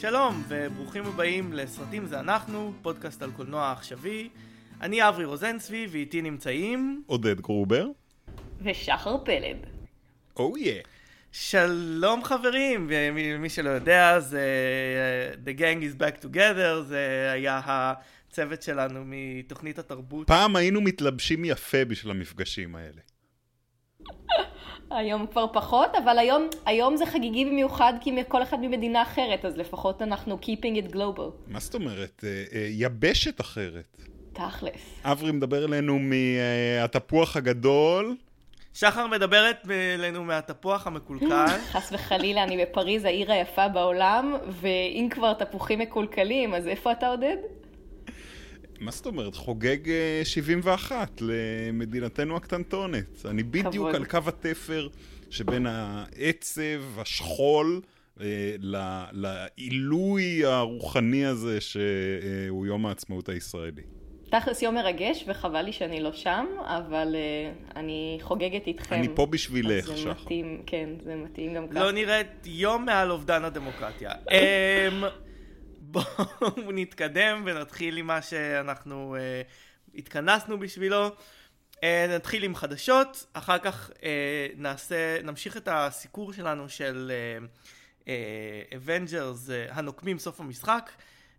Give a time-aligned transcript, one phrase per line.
[0.00, 4.28] שלום וברוכים הבאים לסרטים זה אנחנו, פודקאסט על קולנוע עכשווי.
[4.80, 7.02] אני אברי רוזנצבי ואיתי נמצאים...
[7.06, 7.86] עודד גרובר.
[8.62, 9.56] ושחר פלד.
[10.36, 10.80] או oh, יא.
[10.80, 10.86] Yeah.
[11.32, 14.42] שלום חברים, ומי שלא יודע זה
[15.44, 20.26] The Gang is Back Together, זה היה הצוות שלנו מתוכנית התרבות.
[20.26, 23.00] פעם היינו מתלבשים יפה בשביל המפגשים האלה.
[24.90, 29.56] היום כבר פחות, אבל היום, היום זה חגיגי במיוחד כי כל אחד ממדינה אחרת, אז
[29.56, 31.30] לפחות אנחנו keeping it global.
[31.46, 32.24] מה זאת אומרת?
[32.24, 33.96] אה, אה, יבשת אחרת.
[34.32, 35.00] תכלס.
[35.04, 38.16] אברי מדבר אלינו מהתפוח הגדול.
[38.74, 41.46] שחר מדברת אלינו מהתפוח המקולקל.
[41.72, 47.36] חס וחלילה, אני בפריז, העיר היפה בעולם, ואם כבר תפוחים מקולקלים, אז איפה אתה עודד?
[48.80, 49.34] מה זאת אומרת?
[49.34, 49.78] חוגג
[50.24, 53.26] 71 אה, למדינתנו הקטנטונת.
[53.26, 53.94] אני בדיוק כבוד.
[53.94, 54.88] על קו התפר
[55.30, 57.80] שבין העצב, השכול,
[58.20, 58.26] אה,
[59.12, 63.82] לעילוי הרוחני הזה שהוא יום העצמאות הישראלי.
[64.30, 68.94] תכלס יום מרגש, וחבל לי שאני לא שם, אבל uh, אני חוגגת איתכם.
[68.94, 69.96] אני פה בשבילך, שחר.
[69.96, 71.80] זה מתאים, כן, זה מתאים גם ככה.
[71.80, 74.10] לא נראית יום מעל אובדן הדמוקרטיה.
[75.90, 81.16] בואו נתקדם ונתחיל עם מה שאנחנו uh, התכנסנו בשבילו.
[81.76, 84.02] Uh, נתחיל עם חדשות, אחר כך uh,
[84.56, 87.12] נעשה, נמשיך את הסיקור שלנו של
[88.76, 90.90] Avengers, uh, uh, הנוקמים סוף המשחק.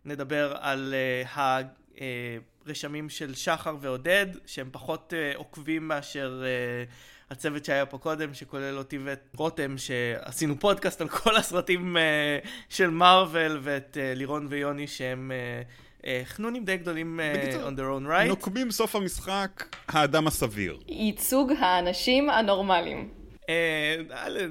[0.06, 0.94] נדבר על
[1.26, 1.40] uh,
[2.66, 6.94] הרשמים של שחר ועודד, שהם פחות uh, עוקבים מאשר uh,
[7.32, 12.90] הצוות שהיה פה קודם, שכולל אותי ואת רותם, שעשינו פודקאסט על כל הסרטים uh, של
[12.90, 15.32] מארוול, ואת uh, לירון ויוני שהם...
[15.32, 18.28] uh, חנונים די גדולים uh, on their own right.
[18.28, 20.80] נוקמים סוף המשחק, האדם הסביר.
[20.88, 23.10] ייצוג האנשים הנורמליים.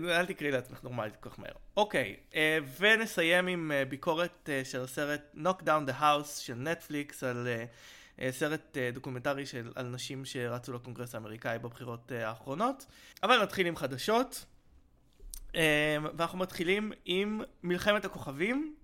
[0.09, 1.53] אל תקראי לעצמך נורמלית כל כך מהר.
[1.77, 2.17] אוקיי,
[2.81, 7.49] ונסיים עם ביקורת של הסרט Knock Down the House של נטפליקס על
[8.31, 12.87] סרט דוקומנטרי של, על נשים שרצו לקונגרס האמריקאי בבחירות האחרונות.
[13.23, 14.45] אבל נתחיל עם חדשות.
[16.17, 18.75] ואנחנו מתחילים עם מלחמת הכוכבים.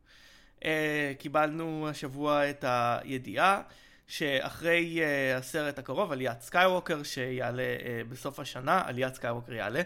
[1.18, 3.62] קיבלנו השבוע את הידיעה
[4.06, 5.00] שאחרי
[5.36, 7.62] הסרט הקרוב, עליית סקייווקר, שיעלה
[8.08, 9.82] בסוף השנה, עליית סקייווקר יעלה,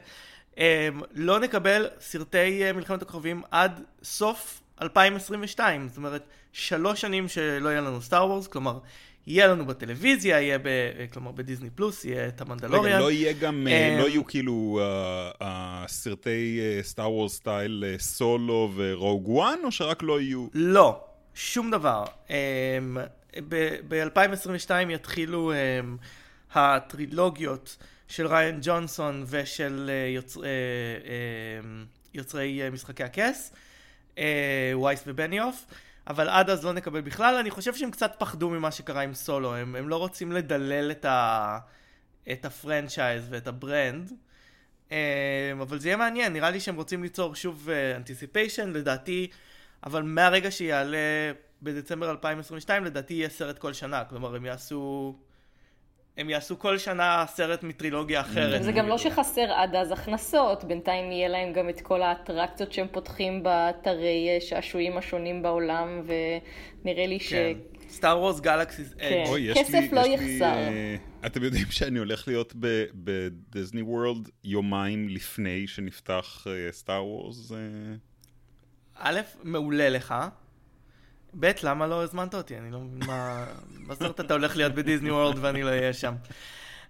[1.10, 5.88] לא נקבל סרטי מלחמת הכוכבים עד סוף 2022.
[5.88, 6.22] זאת אומרת,
[6.53, 8.78] שלוש שנים שלא יהיה לנו Star Wars, כלומר,
[9.28, 10.68] יהיה לנו בטלוויזיה, יהיה ב...
[11.12, 12.84] כלומר בדיסני פלוס, יהיה את המנדלוריאן.
[12.84, 15.44] רגע, לא יהיה גם, um, לא יהיו כאילו uh, uh,
[15.86, 20.46] סרטי Star Wars style סולו ו Rogue One, או שרק לא יהיו?
[20.54, 21.00] לא,
[21.34, 22.04] שום דבר.
[22.28, 22.30] Um,
[23.48, 27.76] ב-2022 יתחילו um, הטרילוגיות
[28.08, 30.40] של ריאן ג'ונסון ושל יוצר,
[32.14, 33.52] יוצרי משחקי הכס,
[34.82, 35.64] וייס ובניוף,
[36.08, 37.34] אבל עד אז לא נקבל בכלל.
[37.34, 41.04] אני חושב שהם קצת פחדו ממה שקרה עם סולו, הם, הם לא רוצים לדלל את,
[41.04, 41.58] ה,
[42.32, 44.12] את ה franchise ואת ה brand.
[44.88, 44.92] Um,
[45.62, 49.30] אבל זה יהיה מעניין, נראה לי שהם רוצים ליצור שוב anticipation, uh, לדעתי,
[49.84, 50.98] אבל מהרגע שיעלה
[51.62, 55.19] בדצמבר 2022 לדעתי יהיה סרט כל שנה, כלומר הם יעשו...
[56.18, 58.62] הם יעשו כל שנה סרט מטרילוגיה אחרת.
[58.62, 62.86] זה גם לא שחסר עד אז הכנסות, בינתיים יהיה להם גם את כל האטרקציות שהם
[62.92, 66.02] פותחים באתרי שעשועים השונים בעולם,
[66.84, 67.32] ונראה לי ש...
[67.88, 69.54] Star Wars Galaxy's Edge.
[69.54, 70.54] כסף לא יחסר.
[70.54, 72.52] Uh, אתם יודעים שאני הולך להיות
[72.94, 77.52] בדיסני וורלד יומיים לפני שנפתח Star uh, Wars?
[78.94, 80.14] א', מעולה לך.
[81.34, 82.58] ב', למה לא הזמנת אותי?
[82.58, 83.44] אני לא מבין מה...
[83.70, 86.14] מה זאת אתה הולך להיות בדיסני וורלד ואני לא אהיה שם.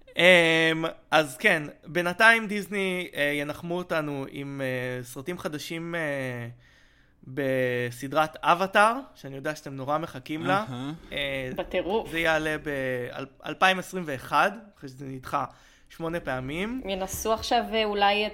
[0.06, 5.98] Um, אז כן, בינתיים דיסני uh, ינחמו אותנו עם uh, סרטים חדשים uh,
[7.24, 10.64] בסדרת אבטאר, שאני יודע שאתם נורא מחכים לה.
[11.10, 11.14] Uh,
[11.56, 12.10] בטירוף.
[12.10, 15.44] זה יעלה ב-2021, אחרי שזה נדחה
[15.88, 16.82] שמונה פעמים.
[16.84, 18.28] ינסו עכשיו אולי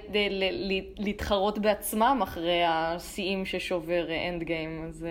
[0.97, 5.07] להתחרות בעצמם אחרי השיאים ששובר Endgame, אז...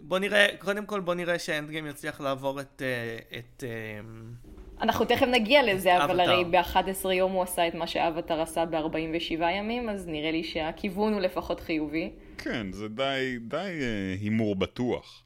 [0.00, 2.82] בוא נראה, קודם כל בוא נראה ש Endgame יצליח לעבור את...
[2.84, 4.00] אה, את אה,
[4.80, 9.32] אנחנו תכף נגיע לזה, אבל הרי ב-11 יום הוא עשה את מה שאבטאר עשה ב-47
[9.32, 12.12] ימים, אז נראה לי שהכיוון הוא לפחות חיובי.
[12.38, 15.22] כן, זה די, די אה, הימור בטוח.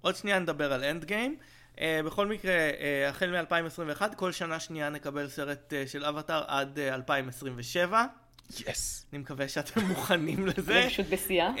[0.00, 1.36] עוד שנייה נדבר על Endgame.
[1.76, 6.78] Uh, בכל מקרה, uh, החל מ-2021, כל שנה שנייה נקבל סרט uh, של אבטאר עד
[6.78, 8.04] uh, 2027.
[8.50, 9.06] Yes.
[9.12, 10.62] אני מקווה שאתם מוכנים לזה.
[10.62, 11.50] זה פשוט בשיאה.
[11.56, 11.60] Uh,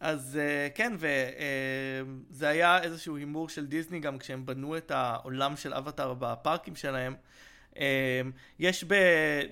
[0.00, 5.56] אז uh, כן, וזה uh, היה איזשהו הימור של דיסני גם כשהם בנו את העולם
[5.56, 7.14] של אבטאר בפארקים שלהם.
[7.74, 7.78] Uh,
[8.58, 8.84] יש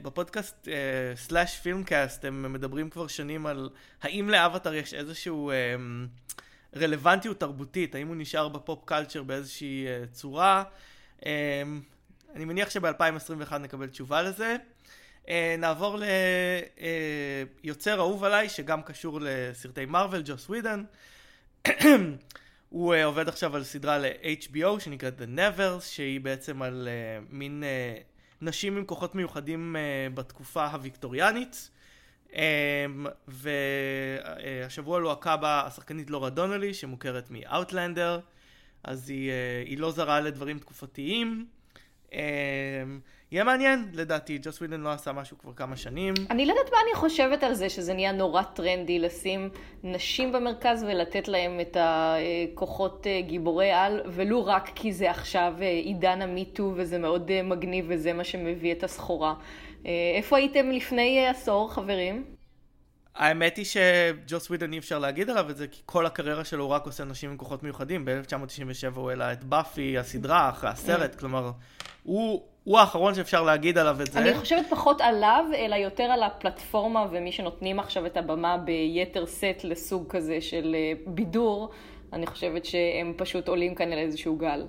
[0.02, 0.69] בפודקאסט
[1.14, 3.70] Slash Filmcast, הם מדברים כבר שנים על
[4.02, 5.52] האם לאבטאר יש איזשהו
[6.76, 10.64] רלוונטיות תרבותית, האם הוא נשאר ב pop culture באיזושהי צורה.
[11.23, 14.56] אני מניח שב-2021 נקבל תשובה לזה.
[15.58, 15.98] נעבור
[17.64, 20.84] ליוצר אהוב עליי, שגם קשור לסרטי מארוול, ג'וס ווידן.
[22.68, 26.88] הוא uh, עובד עכשיו על סדרה ל-HBO שנקראת The Nevers, שהיא בעצם על
[27.30, 27.62] מין
[28.42, 29.76] נשים עם כוחות מיוחדים
[30.14, 31.70] בתקופה הוויקטוריאנית.
[32.30, 32.36] Um,
[33.28, 38.20] והשבוע לוהקה בה השחקנית לורה דונלי, שמוכרת מ-Outlander,
[38.84, 39.30] אז היא,
[39.66, 41.46] היא לא זרה לדברים תקופתיים.
[43.34, 46.14] יהיה מעניין, לדעתי, ג'וס ווידן לא עשה משהו כבר כמה שנים.
[46.31, 49.48] אני לא יודעת מה אני חושבת על זה, שזה נהיה נורא טרנדי לשים
[49.84, 55.66] נשים במרכז ולתת להם את הכוחות אה, גיבורי על, ולו רק כי זה עכשיו אה,
[55.66, 59.34] עידן המיטו וזה מאוד אה, מגניב וזה מה שמביא את הסחורה.
[60.16, 62.25] איפה הייתם לפני עשור, חברים?
[63.14, 66.70] האמת היא שג'וס ווידן אי אפשר להגיד עליו את זה, כי כל הקריירה שלו הוא
[66.70, 68.04] רק עושה נשים עם כוחות מיוחדים.
[68.04, 71.50] ב-1997 הוא העלה את באפי, הסדרה, אחרי הסרט, כלומר,
[72.02, 72.53] הוא...
[72.64, 74.19] הוא האחרון שאפשר להגיד עליו את זה.
[74.19, 79.64] אני חושבת פחות עליו, אלא יותר על הפלטפורמה ומי שנותנים עכשיו את הבמה ביתר סט
[79.64, 81.70] לסוג כזה של אה, בידור,
[82.12, 84.66] אני חושבת שהם פשוט עולים כאן על איזשהו גל.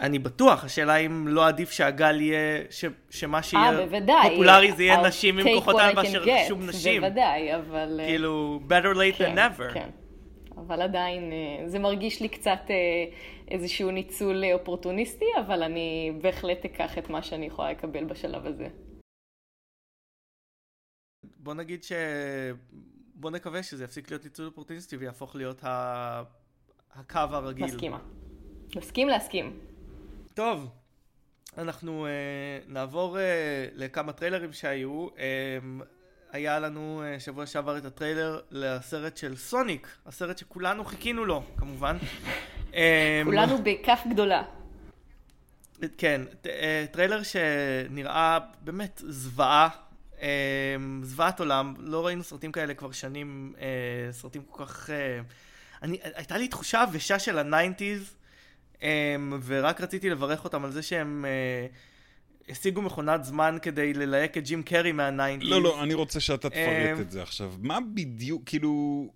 [0.00, 4.30] אני בטוח, השאלה אם לא עדיף שהגל יהיה, ש, שמה שיהיה 아, בוודאי.
[4.30, 7.02] פופולרי זה יהיה נשים עם כוחות על מאשר שום נשים.
[7.02, 8.00] בוודאי, אבל...
[8.00, 9.74] אה, כאילו, better late כן, than never.
[9.74, 9.88] כן,
[10.56, 12.60] אבל עדיין אה, זה מרגיש לי קצת
[13.50, 18.68] איזשהו ניצול אופורטוניסטי, אבל אני בהחלט אקח את מה שאני יכולה לקבל בשלב הזה.
[21.36, 21.92] בוא נגיד ש...
[23.14, 26.22] בוא נקווה שזה יפסיק להיות ניצול אופורטוניסטי ויהפוך להיות ה...
[26.94, 27.64] הקו הרגיל.
[27.64, 27.98] מסכימה.
[28.76, 29.58] מסכים להסכים.
[30.34, 30.68] טוב,
[31.58, 32.08] אנחנו uh,
[32.72, 33.20] נעבור uh,
[33.74, 35.08] לכמה טריילרים שהיו.
[35.08, 35.20] Uh,
[36.32, 41.96] היה לנו uh, שבוע שעבר את הטריילר לסרט של סוניק, הסרט שכולנו חיכינו לו, כמובן.
[42.78, 44.42] אמ, כולנו בכף גדולה.
[45.98, 49.68] כן, אה, טריילר שנראה באמת זוועה,
[50.20, 50.26] אמ,
[51.02, 54.90] זוועת עולם, לא ראינו סרטים כאלה כבר שנים, אה, סרטים כל כך...
[54.90, 55.20] אה,
[55.82, 58.16] אני, הייתה לי תחושה עבשה של ה nineties,
[58.82, 61.24] אמ, ורק רציתי לברך אותם על זה שהם...
[62.50, 65.50] השיגו מכונת זמן כדי ללהק את ג'ים קרי מה nineties.
[65.50, 67.52] לא, לא, אני רוצה שאתה תפרט את זה עכשיו.
[67.58, 69.06] מה בדיוק, כאילו,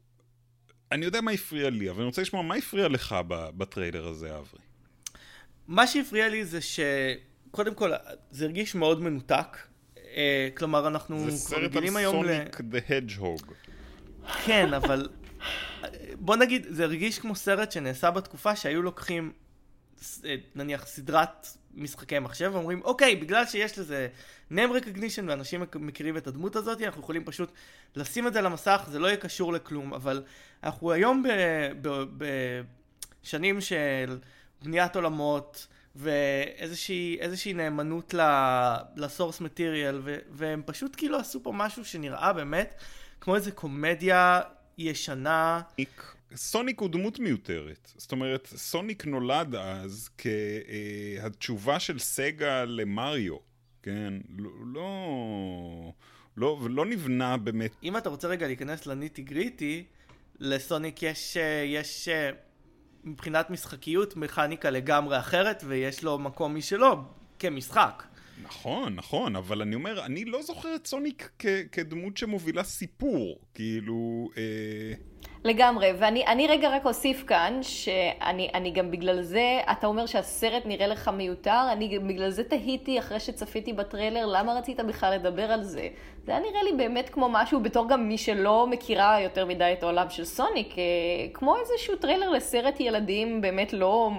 [0.93, 4.61] אני יודע מה הפריע לי, אבל אני רוצה לשמוע מה הפריע לך בטריילר הזה, אברי.
[5.69, 7.93] מה שהפריע לי זה שקודם כל,
[8.31, 9.57] זה הרגיש מאוד מנותק.
[9.97, 12.27] אה, כלומר, אנחנו כבר רגילים היום ל...
[12.27, 13.53] זה סרט על סוניק דה הדג'הוג.
[14.45, 15.09] כן, אבל
[16.15, 19.33] בוא נגיד, זה הרגיש כמו סרט שנעשה בתקופה שהיו לוקחים,
[20.25, 24.09] אה, נניח, סדרת משחקי מחשב, ואומרים, אוקיי, בגלל שיש לזה
[24.53, 27.53] name recognition ואנשים מכירים את הדמות הזאת, אנחנו יכולים פשוט
[27.97, 30.23] לשים את זה על המסך, זה לא יהיה קשור לכלום, אבל
[30.63, 31.23] אנחנו היום
[33.23, 34.19] בשנים של
[34.63, 35.67] בניית עולמות
[35.97, 38.15] ואיזושהי נאמנות
[38.97, 42.75] לסורס מטריאל, והם פשוט כאילו עשו פה משהו שנראה באמת
[43.21, 44.41] כמו איזה קומדיה
[44.79, 45.61] ישנה.
[46.35, 47.93] סוניק הוא דמות מיותרת.
[47.97, 53.37] זאת אומרת, סוניק נולד אז כהתשובה של סגה למריו.
[53.83, 55.93] כן, לא, לא,
[56.37, 57.71] לא, לא נבנה באמת.
[57.83, 59.85] אם אתה רוצה רגע להיכנס לניטי גריטי,
[60.41, 62.09] לסוניק יש, יש
[63.05, 67.05] מבחינת משחקיות מכניקה לגמרי אחרת, ויש לו מקום משלו
[67.39, 68.03] כמשחק.
[68.43, 74.31] נכון, נכון, אבל אני אומר, אני לא זוכר את סוניק כ- כדמות שמובילה סיפור, כאילו...
[74.37, 74.93] אה...
[75.45, 81.09] לגמרי, ואני רגע רק אוסיף כאן, שאני גם בגלל זה, אתה אומר שהסרט נראה לך
[81.09, 85.89] מיותר, אני בגלל זה תהיתי אחרי שצפיתי בטריילר, למה רצית בכלל לדבר על זה?
[86.27, 89.83] זה היה נראה לי באמת כמו משהו, בתור גם מי שלא מכירה יותר מדי את
[89.83, 90.85] העולם של סוניק, אה,
[91.35, 94.11] כמו איזשהו טריילר לסרט ילדים, באמת לא,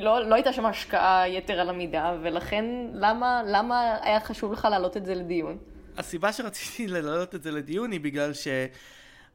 [0.00, 4.96] לא, לא הייתה שם השקעה יתר על המידה, ולכן למה, למה היה חשוב לך להעלות
[4.96, 5.58] את זה לדיון?
[5.98, 8.48] הסיבה שרציתי להעלות את זה לדיון היא בגלל ש...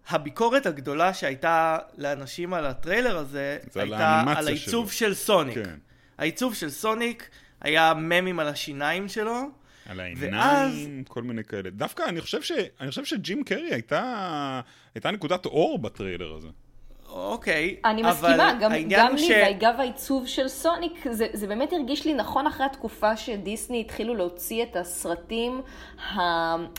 [0.09, 5.07] הביקורת הגדולה שהייתה לאנשים על הטריילר הזה, הייתה על העיצוב שלו.
[5.07, 5.55] של סוניק.
[5.55, 5.77] כן.
[6.17, 7.29] העיצוב של סוניק
[7.61, 9.41] היה ממים על השיניים שלו.
[9.85, 10.73] על העיניים, ואז...
[11.07, 11.69] כל מיני כאלה.
[11.69, 12.51] דווקא אני חושב, ש...
[12.81, 14.61] אני חושב שג'ים קרי הייתה...
[14.95, 16.47] הייתה נקודת אור בטריילר הזה.
[17.09, 19.31] אוקיי, אני מסכימה, גם, גם לי, ש...
[19.31, 24.63] ואגב העיצוב של סוניק, זה, זה באמת הרגיש לי נכון אחרי התקופה שדיסני התחילו להוציא
[24.63, 25.61] את הסרטים,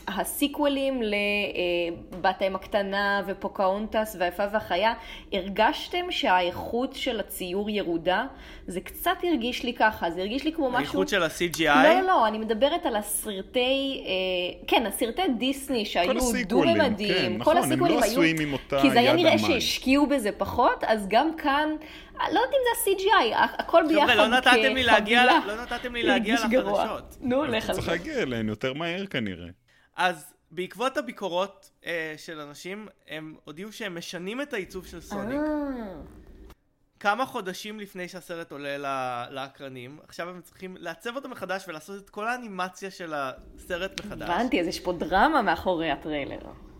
[0.07, 4.93] הסיקוולים לבת הים הקטנה ופוקאונטס והיפה והחיה,
[5.33, 8.25] הרגשתם שהאיכות של הציור ירודה?
[8.67, 10.79] זה קצת הרגיש לי ככה, זה הרגיש לי כמו משהו...
[10.79, 11.63] האיכות של ה-CGI?
[11.63, 16.13] לא, לא, לא, אני מדברת על הסרטי, אה, כן, הסרטי דיסני שהיו
[16.47, 18.89] דו-ממדיים, כן, נכון, כל הסיקוולים הם לא עשויים עם אותה יד המים.
[18.89, 21.69] כי זה היה נראה שהשקיעו בזה פחות, אז גם כאן,
[22.15, 24.27] לא יודעת אם זה ה-CGI, הכל ביחד כחבילה.
[24.27, 27.17] לא נתתם לי להגיע, לא נתתם לי להגיע לחדשות.
[27.21, 27.81] נו, לך על זה.
[27.81, 29.47] צריך להגיע אליהן יותר מהר כנראה.
[29.95, 35.39] אז בעקבות הביקורות אה, של אנשים, הם הודיעו שהם משנים את העיצוב של סוניק.
[35.39, 36.19] אה.
[36.99, 38.77] כמה חודשים לפני שהסרט עולה
[39.29, 44.29] לאקרנים, עכשיו הם צריכים לעצב אותו מחדש ולעשות את כל האנימציה של הסרט מחדש.
[44.29, 46.39] הבנתי, אז יש פה דרמה מאחורי הטריילר.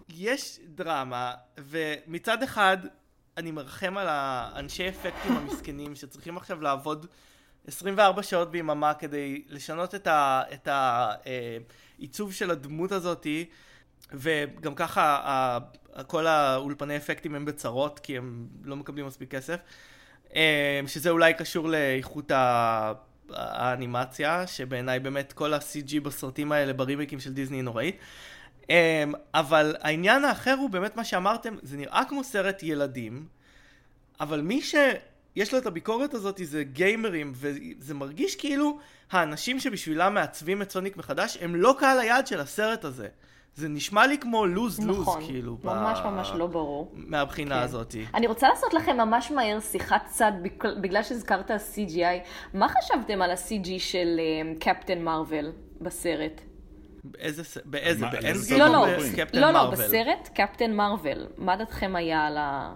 [0.09, 2.77] יש דרמה, ומצד אחד
[3.39, 7.05] אני מרחם על האנשי אפקטים המסכנים שצריכים עכשיו לעבוד
[7.67, 13.45] 24 שעות ביממה כדי לשנות את העיצוב של הדמות הזאתי,
[14.13, 15.57] וגם ככה
[16.07, 19.59] כל האולפני אפקטים הם בצרות כי הם לא מקבלים מספיק כסף.
[20.35, 22.31] אה, שזה אולי קשור לאיכות
[23.33, 27.97] האנימציה, שבעיניי באמת כל ה-CG בסרטים האלה ברימיקים של דיסני היא נוראית.
[28.69, 33.25] אה, אבל העניין האחר הוא באמת מה שאמרתם, זה נראה כמו סרט ילדים,
[34.19, 38.79] אבל מי שיש לו את הביקורת הזאת זה גיימרים, וזה מרגיש כאילו
[39.11, 43.07] האנשים שבשבילם מעצבים את סוניק מחדש, הם לא קהל היעד של הסרט הזה.
[43.55, 45.57] זה נשמע לי כמו לוז-לוז, נכון, כאילו.
[45.63, 46.07] ממש ב...
[46.07, 46.91] ממש לא ברור.
[46.93, 47.61] מהבחינה כן.
[47.61, 47.95] הזאת.
[48.13, 50.31] אני רוצה לעשות לכם ממש מהר שיחת צד,
[50.81, 52.27] בגלל שהזכרת CGI.
[52.53, 54.19] מה חשבתם על ה-CG של
[54.59, 56.41] קפטן uh, מרוויל בסרט?
[57.03, 58.85] באיזה, באיזה, באיזה, לא, לא,
[59.33, 61.27] לא, לא, בסרט קפטן מרוויל.
[61.37, 62.73] מה דעתכם היה על ה...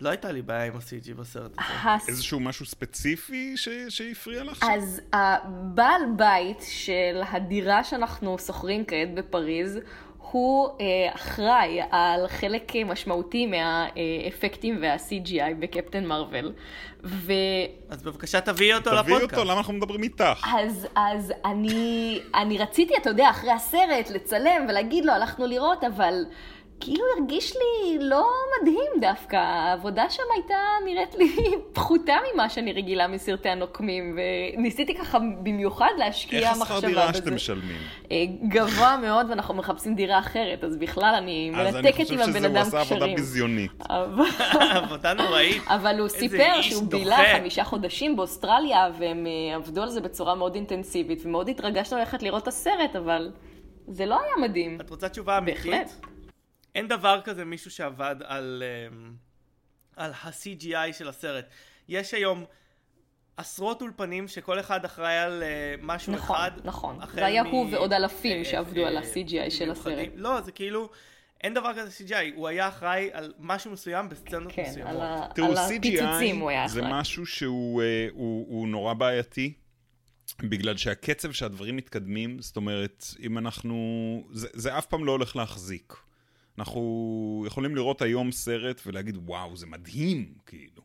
[0.00, 2.04] לא הייתה לי בעיה עם ה-CG בסרט הזה.
[2.08, 3.68] איזשהו משהו ספציפי ש...
[3.88, 4.66] שהפריע לך?
[4.70, 9.78] אז הבעל בית של הדירה שאנחנו שוכרים כעת בפריז,
[10.32, 16.52] הוא אה, אחראי על חלק משמעותי מהאפקטים וה-CGI בקפטן מרוויל.
[17.04, 17.32] ו...
[17.88, 19.06] אז בבקשה תביאי אותו לפודקאסט.
[19.06, 20.46] תביאי אותו, למה אנחנו מדברים איתך?
[20.58, 26.24] אז, אז אני, אני רציתי, אתה יודע, אחרי הסרט, לצלם ולהגיד לו, הלכנו לראות, אבל...
[26.84, 28.26] כאילו הרגיש לי לא
[28.60, 31.36] מדהים דווקא, העבודה שם הייתה נראית לי
[31.72, 34.18] פחותה ממה שאני רגילה מסרטי הנוקמים,
[34.56, 36.62] וניסיתי ככה במיוחד להשקיע מחשבה בזה.
[36.62, 37.76] איך השכר דירה שאתם משלמים?
[38.10, 42.50] אה, גבוה מאוד, ואנחנו מחפשים דירה אחרת, אז בכלל אני מנתקת עם הבן אדם קשרים.
[42.50, 43.70] אז אני חושב שהוא עשה עבודה ביזיונית.
[44.84, 45.62] עבודה נוראית.
[45.66, 50.54] אבל הוא סיפר שהוא בילה חמישה חודשים באוסטרליה, והם אה, עבדו על זה בצורה מאוד
[50.54, 53.30] אינטנסיבית, ומאוד התרגשנו ללכת לראות את הסרט, אבל
[53.88, 54.78] זה לא היה מדהים.
[54.80, 55.64] את רוצה תשובה אמיתית?
[55.64, 56.11] בהחלט.
[56.74, 58.62] אין דבר כזה מישהו שעבד על,
[58.92, 59.14] אמ,
[59.96, 61.44] על ה-CGI של הסרט.
[61.88, 62.44] יש היום
[63.36, 66.50] עשרות אולפנים שכל אחד אחראי על אה, משהו נכון, אחד.
[66.64, 67.14] נכון, נכון.
[67.14, 67.46] זה היה מ...
[67.46, 70.08] הוא ועוד אלפים אה, שעבדו אה, על ה-CGI של הסרט.
[70.14, 70.90] לא, זה כאילו...
[71.40, 74.92] אין דבר כזה CGI, הוא היה אחראי על משהו מסוים בסצנות כן, מסוימות.
[75.34, 76.82] כן, על, הפיצוצים הוא היה אחראי.
[76.82, 79.52] זה משהו שהוא הוא, הוא נורא בעייתי,
[80.42, 83.76] בגלל שהקצב שהדברים מתקדמים, זאת אומרת, אם אנחנו...
[84.30, 85.94] זה, זה אף פעם לא הולך להחזיק.
[86.58, 90.82] אנחנו יכולים לראות היום סרט ולהגיד, וואו, זה מדהים, כאילו.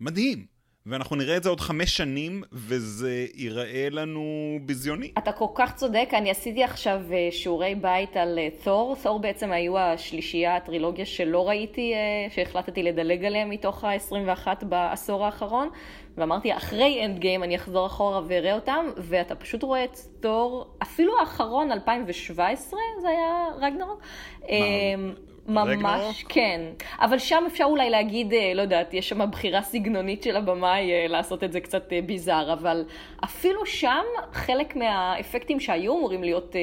[0.00, 0.46] מדהים.
[0.86, 4.22] ואנחנו נראה את זה עוד חמש שנים, וזה ייראה לנו
[4.62, 5.12] ביזיוני.
[5.18, 8.94] אתה כל כך צודק, אני עשיתי עכשיו אה, שיעורי בית על תור.
[8.96, 11.98] אה, תור בעצם היו השלישייה, הטרילוגיה שלא ראיתי, אה,
[12.30, 15.68] שהחלטתי לדלג עליהם מתוך ה-21 בעשור האחרון.
[16.16, 21.20] ואמרתי, אחרי אנד גיים אני אחזור אחורה ואראה אותם, ואתה פשוט רואה את תור, אפילו
[21.20, 24.00] האחרון, 2017, זה היה רגנרוק.
[24.48, 25.14] אמ,
[25.48, 26.60] ממש, כן.
[27.00, 31.06] אבל שם אפשר אולי להגיד, אה, לא יודעת, יש שם בחירה סגנונית של הבמאי אה,
[31.08, 32.84] לעשות את זה קצת אה, ביזאר, אבל
[33.24, 36.56] אפילו שם חלק מהאפקטים שהיו אמורים להיות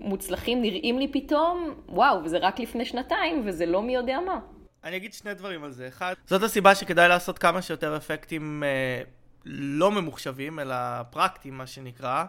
[0.00, 4.38] מוצלחים נראים לי פתאום, וואו, וזה רק לפני שנתיים, וזה לא מי יודע מה.
[4.84, 5.88] אני אגיד שני דברים על זה.
[5.88, 9.02] אחד, זאת הסיבה שכדאי לעשות כמה שיותר אפקטים אה,
[9.44, 10.74] לא ממוחשבים, אלא
[11.10, 12.24] פרקטיים, מה שנקרא.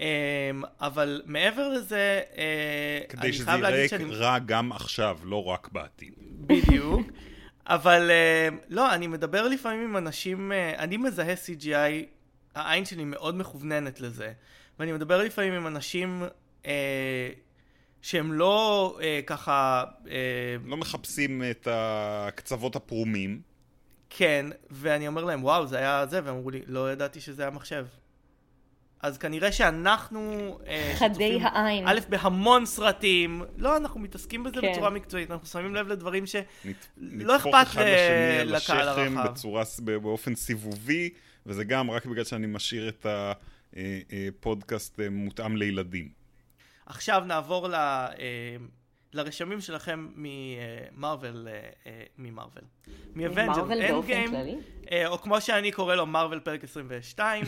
[0.00, 4.04] אה, אבל מעבר לזה, אה, אני חייב להגיד שאני...
[4.04, 6.14] כדי שזה יראה רע גם עכשיו, לא רק בעתיד.
[6.46, 7.06] בדיוק.
[7.68, 12.06] אבל אה, לא, אני מדבר לפעמים עם אנשים, אה, אני מזהה CGI,
[12.54, 14.32] העין שלי מאוד מכווננת לזה.
[14.78, 16.22] ואני מדבר לפעמים עם אנשים
[16.66, 17.28] אה,
[18.02, 19.84] שהם לא אה, ככה...
[20.10, 23.40] אה, לא מחפשים את הקצוות הפרומים.
[24.10, 27.50] כן, ואני אומר להם, וואו, זה היה זה, והם אמרו לי, לא ידעתי שזה היה
[27.50, 27.86] מחשב.
[29.00, 30.58] אז כנראה שאנחנו...
[30.66, 31.88] אה, חדי העין.
[31.88, 34.72] א', בהמון סרטים, לא, אנחנו מתעסקים בזה כן.
[34.72, 37.66] בצורה מקצועית, אנחנו שמים לב לדברים שלא אכפת
[38.44, 39.00] לקהל הרחב.
[39.00, 39.62] נהפוך בצורה,
[40.02, 41.10] באופן סיבובי,
[41.46, 43.06] וזה גם רק בגלל שאני משאיר את
[43.72, 46.17] הפודקאסט אה, מותאם לילדים.
[46.88, 47.74] עכשיו נעבור ל...
[49.12, 52.64] לרשמים שלכם ממארוול, אה, אה, ממארוול,
[53.14, 54.34] מ Avengers Endgame,
[55.06, 57.44] או כמו שאני קורא לו מארוול פרק 22,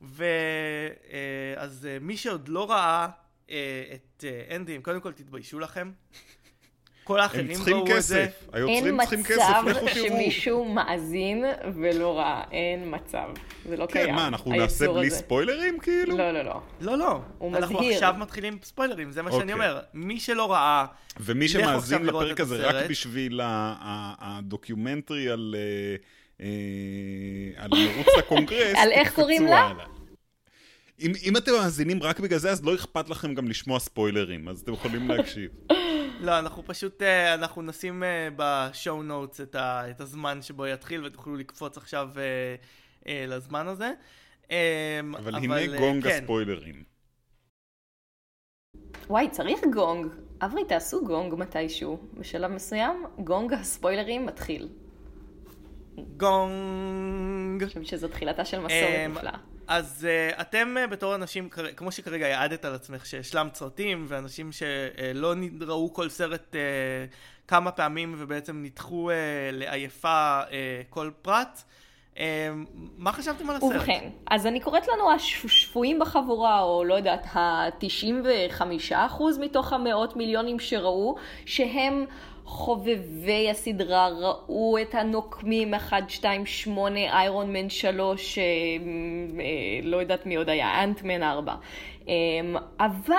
[0.00, 3.08] ואז אה, מי שעוד לא ראה
[3.46, 5.92] את Endgame, קודם כל תתביישו לכם.
[7.04, 8.26] כל האחרים ראו את זה.
[8.52, 9.78] היוצרים צריכים כסף, לכו תראו.
[9.78, 11.44] אין מצב שמישהו מאזין
[11.74, 13.28] ולא ראה, אין מצב.
[13.68, 14.06] זה לא קיים.
[14.06, 16.18] כן, מה, אנחנו נעשה בלי ספוילרים כאילו?
[16.18, 16.60] לא, לא, לא.
[16.80, 17.20] לא, לא.
[17.38, 17.64] הוא מזהיר.
[17.64, 19.54] אנחנו עכשיו מתחילים ספוילרים, זה מה שאני אוקיי.
[19.54, 19.80] אומר.
[19.94, 20.86] מי שלא ראה,
[21.20, 25.54] ומי שמאזין לפרק הזה רק בשביל ה documentary על...
[25.58, 25.96] אה,
[26.40, 29.72] אה, על מרוץ לקונגרס, על איך קוראים לה?
[31.00, 34.60] אם, אם אתם מאזינים רק בגלל זה, אז לא אכפת לכם גם לשמוע ספוילרים, אז
[34.60, 35.50] אתם יכולים להקשיב.
[36.22, 39.56] לא, אנחנו פשוט, אה, אנחנו נשים אה, ב show notes את,
[39.90, 42.08] את הזמן שבו יתחיל, ותוכלו לקפוץ עכשיו
[43.06, 43.92] אה, לזמן הזה.
[44.50, 44.56] אמ,
[45.16, 46.22] אבל, הנה גונג כן.
[46.22, 46.84] הספוילרים.
[49.06, 50.06] וואי, צריך גונג.
[50.40, 51.98] אברי, תעשו גונג מתישהו.
[52.14, 54.68] בשלב מסוים, גונג הספוילרים מתחיל.
[56.16, 57.62] גונג.
[57.62, 58.72] אני חושבת שזו תחילתה של מסורת
[59.06, 59.51] אמ, נפלאה.
[59.66, 65.34] אז uh, אתם uh, בתור אנשים, כמו שכרגע העדת על עצמך, שהשלמת סרטים, ואנשים שלא
[65.34, 69.12] uh, ראו כל סרט uh, כמה פעמים ובעצם נדחו uh,
[69.52, 70.50] לעייפה uh,
[70.90, 71.62] כל פרט,
[72.14, 72.18] uh,
[72.98, 73.70] מה חשבתם על הסרט?
[73.74, 81.16] ובכן, אז אני קוראת לנו השפויים בחבורה, או לא יודעת, ה-95% מתוך המאות מיליונים שראו,
[81.46, 82.04] שהם...
[82.52, 88.44] חובבי הסדרה ראו את הנוקמים 1, 2, 8, איירון מן 3, אה, אה,
[89.82, 91.54] לא יודעת מי עוד היה, אנטמן 4.
[92.08, 92.14] אה,
[92.80, 93.16] אבל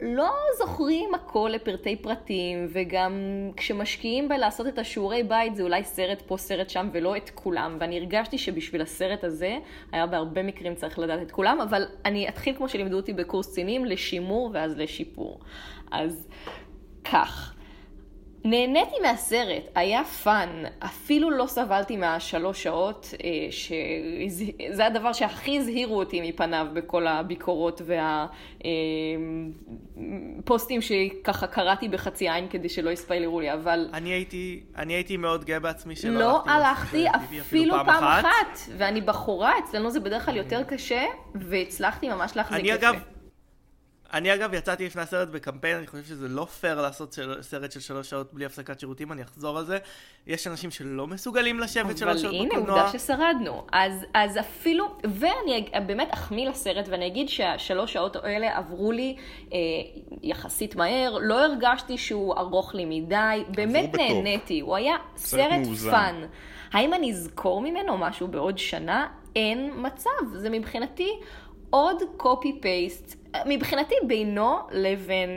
[0.00, 3.12] לא זוכרים הכל לפרטי פרטים, וגם
[3.56, 7.76] כשמשקיעים בלעשות את השיעורי בית זה אולי סרט פה, סרט שם, ולא את כולם.
[7.80, 9.58] ואני הרגשתי שבשביל הסרט הזה,
[9.92, 13.84] היה בהרבה מקרים צריך לדעת את כולם, אבל אני אתחיל כמו שלימדו אותי בקורס קצינים,
[13.84, 15.40] לשימור ואז לשיפור.
[15.90, 16.28] אז
[17.04, 17.57] כך.
[18.50, 26.20] נהניתי מהסרט, היה fun, אפילו לא סבלתי מהשלוש שעות, אה, שזה הדבר שהכי הזהירו אותי
[26.28, 27.82] מפניו בכל הביקורות
[30.44, 33.88] והפוסטים אה, שככה קראתי בחצי עין כדי שלא יספיילרו לי, אבל...
[33.92, 38.24] אני הייתי, אני הייתי מאוד גאה בעצמי שלא לא הלכתי אפילו, אפילו פעם, פעם אחת.
[38.24, 43.17] אחת, ואני בחורה, אצלנו זה בדרך כלל יותר קשה, והצלחתי ממש להחזיק את זה.
[44.12, 47.42] אני אגב יצאתי לפני הסרט בקמפיין, אני חושב שזה לא פייר לעשות של...
[47.42, 49.78] סרט של שלוש שעות בלי הפסקת שירותים, אני אחזור על זה.
[50.26, 52.62] יש אנשים שלא מסוגלים לשבת שלוש שעות בקולנוע.
[52.62, 53.66] אבל הנה, עובדה ששרדנו.
[53.72, 59.16] אז, אז אפילו, ואני באמת אחמיא לסרט ואני אגיד שהשלוש שעות האלה עברו לי
[59.52, 59.58] אה,
[60.22, 66.24] יחסית מהר, לא הרגשתי שהוא ארוך לי מדי, באמת נהניתי, הוא היה סרט fun.
[66.72, 69.06] האם אני אזכור ממנו משהו בעוד שנה?
[69.36, 71.10] אין מצב, זה מבחינתי
[71.70, 75.30] עוד copy paste מבחינתי בינו לבין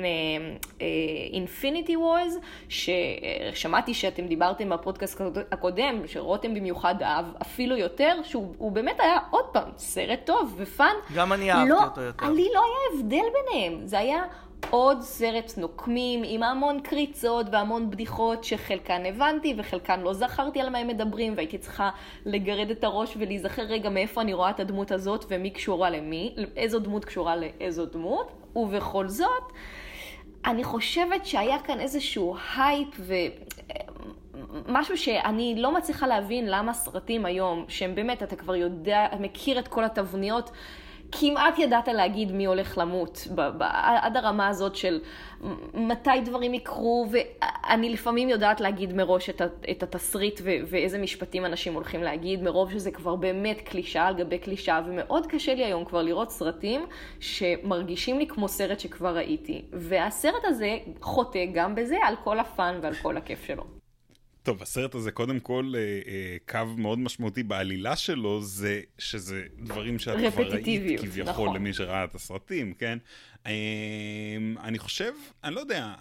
[1.33, 8.99] Infinity uh, Wars, ששמעתי שאתם דיברתם בפודקאסט הקודם, שרותם במיוחד אהב אפילו יותר, שהוא באמת
[8.99, 10.93] היה עוד פעם סרט טוב ו fun.
[11.15, 12.29] גם אני אהבתי לא, אותו יותר.
[12.29, 14.23] לי לא היה הבדל ביניהם, זה היה
[14.69, 20.77] עוד סרט נוקמים עם המון קריצות והמון בדיחות שחלקן הבנתי וחלקן לא זכרתי על מה
[20.77, 21.89] הם מדברים והייתי צריכה
[22.25, 26.79] לגרד את הראש ולהיזכר רגע מאיפה אני רואה את הדמות הזאת ומי קשורה למי, איזו
[26.79, 29.43] דמות קשורה לאיזו דמות, ובכל זאת,
[30.45, 33.13] אני חושבת שהיה כאן איזשהו הייפ ו...
[34.67, 39.67] משהו שאני לא מצליחה להבין למה סרטים היום, שהם באמת, אתה כבר יודע, מכיר את
[39.67, 40.51] כל התבניות,
[41.11, 43.63] כמעט ידעת להגיד מי הולך למות, ב- ב-
[44.01, 44.99] עד הרמה הזאת של
[45.73, 51.73] מתי דברים יקרו, ואני לפעמים יודעת להגיד מראש את, את התסריט ו- ואיזה משפטים אנשים
[51.73, 56.01] הולכים להגיד, מרוב שזה כבר באמת קלישאה על גבי קלישאה, ומאוד קשה לי היום כבר
[56.01, 56.85] לראות סרטים
[57.19, 59.65] שמרגישים לי כמו סרט שכבר ראיתי.
[59.73, 63.80] והסרט הזה חוטא גם בזה על כל הפאן ועל כל הכיף שלו.
[64.43, 69.99] טוב, הסרט הזה, קודם כל, אה, אה, קו מאוד משמעותי בעלילה שלו, זה שזה דברים
[69.99, 71.55] שאת כבר ראית כביכול נכון.
[71.55, 72.97] למי שראה את הסרטים, כן?
[73.45, 73.51] אה,
[74.63, 75.93] אני חושב, אני לא יודע,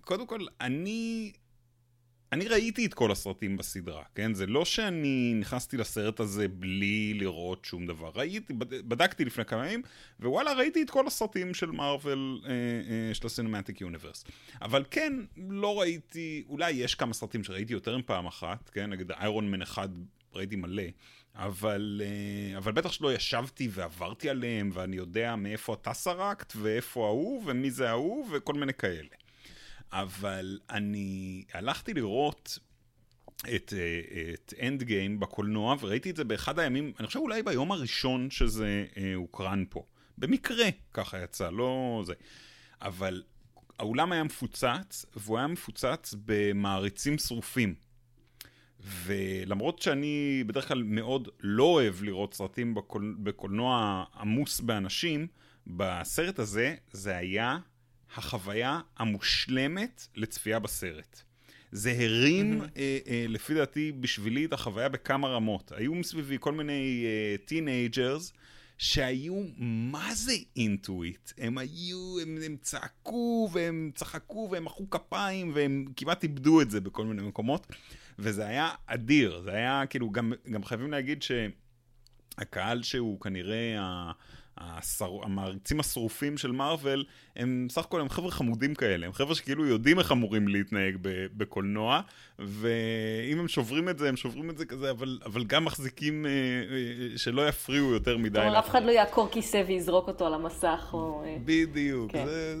[0.00, 1.32] קודם כל, אני
[2.32, 4.34] אני ראיתי את כל הסרטים בסדרה, כן?
[4.34, 8.10] זה לא שאני נכנסתי לסרט הזה בלי לראות שום דבר.
[8.14, 9.82] ראיתי, בדקתי לפני כמה ימים,
[10.20, 14.24] ווואלה, ראיתי את כל הסרטים של מארוול, אה, אה, של הסינמטיק יוניברס.
[14.62, 15.12] אבל כן,
[15.48, 18.90] לא ראיתי, אולי יש כמה סרטים שראיתי יותר מפעם אחת, כן?
[18.90, 19.88] נגיד איירון מן אחד
[20.34, 20.82] ראיתי מלא,
[21.34, 27.42] אבל, אה, אבל בטח שלא ישבתי ועברתי עליהם, ואני יודע מאיפה אתה סרקת, ואיפה ההוא,
[27.46, 29.27] ומי זה ההוא, וכל מיני כאלה.
[29.92, 32.58] אבל אני הלכתי לראות
[33.54, 38.30] את, אה, את Endgame בקולנוע, וראיתי את זה באחד הימים, אני חושב אולי ביום הראשון
[38.30, 39.84] שזה אה, הוקרן פה.
[40.18, 42.14] במקרה ככה יצא, לא זה.
[42.82, 43.22] אבל
[43.78, 47.74] האולם היה מפוצץ, והוא היה מפוצץ במעריצים שרופים.
[48.80, 55.26] ולמרות שאני בדרך כלל מאוד לא אוהב לראות סרטים בקול, בקולנוע עמוס באנשים,
[55.66, 57.58] בסרט הזה זה היה
[58.16, 61.20] החוויה המושלמת לצפייה בסרט.
[61.72, 62.78] זה הרים, mm-hmm.
[62.78, 65.72] אה, אה, לפי דעתי, בשבילי את החוויה בכמה רמות.
[65.76, 67.06] היו מסביבי כל מיני
[67.46, 68.32] teenagers.
[68.32, 68.38] אה,
[68.78, 71.32] שהיו מה זה into it.
[71.38, 76.80] הם היו, הם, הם צעקו והם צחקו והם מחאו כפיים והם כמעט איבדו את זה
[76.80, 77.66] בכל מיני מקומות.
[78.18, 83.76] וזה היה אדיר, זה היה כאילו, גם, גם חייבים להגיד שהקהל שהוא כנראה
[84.60, 85.10] השר...
[85.22, 87.04] המעריצים השרופים של מארוול,
[87.36, 90.96] הם סך הכל הם חבר'ה חמודים כאלה, הם חבר'ה שכאילו יודעים איך אמורים להתנהג
[91.36, 92.00] בקולנוע,
[92.38, 96.30] ואם הם שוברים את זה, הם שוברים את זה כזה, אבל, אבל גם מחזיקים אה,
[96.30, 98.40] אה, שלא יפריעו יותר מדי.
[98.40, 101.24] כלומר, אף אחד לא יעקור כיסא ויזרוק אותו על המסך, או...
[101.26, 102.12] אה, בדיוק.
[102.12, 102.26] כן.
[102.26, 102.54] זה,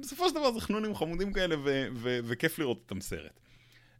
[0.00, 3.40] בסופו של דבר זה חנונים חמודים כאלה, ו, ו, וכיף לראות אותם סרט.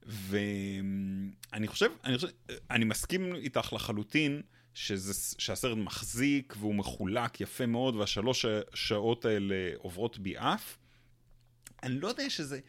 [0.06, 2.28] ואני חושב, אני חושב,
[2.70, 4.42] אני מסכים איתך לחלוטין,
[4.74, 10.76] שזה, שהסרט מחזיק והוא מחולק יפה מאוד והשלוש שעות האלה עוברות בי אף.
[11.82, 12.60] אני לא יודע שזה...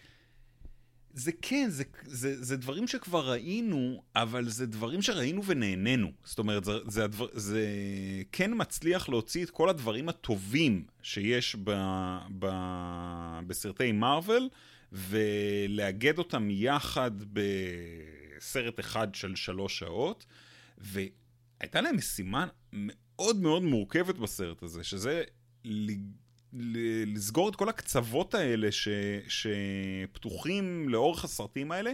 [1.13, 6.11] זה כן, זה, זה, זה דברים שכבר ראינו, אבל זה דברים שראינו ונהנינו.
[6.23, 7.67] זאת אומרת, זה, זה, הדבר, זה
[8.31, 11.71] כן מצליח להוציא את כל הדברים הטובים שיש ב,
[12.39, 12.47] ב,
[13.47, 14.49] בסרטי מארוול,
[14.91, 20.25] ולאגד אותם יחד בסרט אחד של שלוש שעות.
[20.81, 21.01] ו...
[21.65, 25.23] הייתה להם משימה מאוד מאוד מורכבת בסרט הזה, שזה
[26.53, 28.87] לסגור את כל הקצוות האלה ש,
[29.27, 31.91] שפתוחים לאורך הסרטים האלה,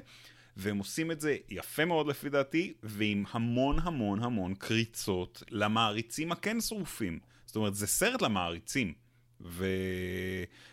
[0.57, 6.61] והם עושים את זה יפה מאוד לפי דעתי, ועם המון המון המון קריצות למעריצים הכן
[6.61, 7.19] שרופים.
[7.45, 8.93] זאת אומרת, זה סרט למעריצים.
[9.45, 9.65] ו...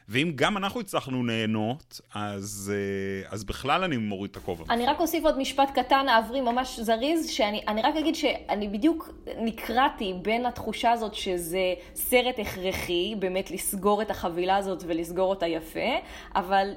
[0.08, 4.64] ואם גם אנחנו הצלחנו ליהנות, אז, אה, אז בכלל אני מוריד את הכובע.
[4.70, 10.14] אני רק אוסיף עוד משפט קטן, אעברי ממש זריז, שאני רק אגיד שאני בדיוק נקרעתי
[10.22, 15.90] בין התחושה הזאת שזה סרט הכרחי, באמת לסגור את החבילה הזאת ולסגור אותה יפה,
[16.34, 16.72] אבל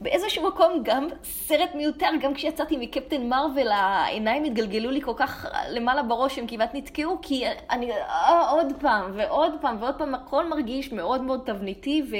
[0.00, 6.02] באיזשהו מקום גם סרט מיותר, גם כשיצאתי מקפטן מרוויל העיניים התגלגלו לי כל כך למעלה
[6.02, 10.92] בראש, הם כמעט נתקעו, כי אני אה, עוד פעם ועוד פעם ועוד פעם, הכל מרגיש
[10.92, 12.16] מאוד מאוד תבניתי, ו,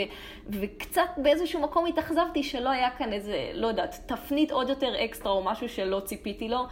[0.48, 5.44] וקצת באיזשהו מקום התאכזבתי שלא היה כאן איזה, לא יודעת, תפנית עוד יותר אקסטרה או
[5.44, 6.66] משהו שלא ציפיתי לו.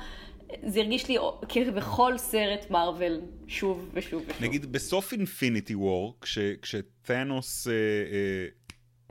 [0.62, 1.16] זה הרגיש לי
[1.48, 4.42] כבכל סרט מארוול שוב ושוב ושוב.
[4.42, 6.16] נגיד בסוף אינפיניטי וור,
[6.62, 8.46] כשתאנוס אה, אה,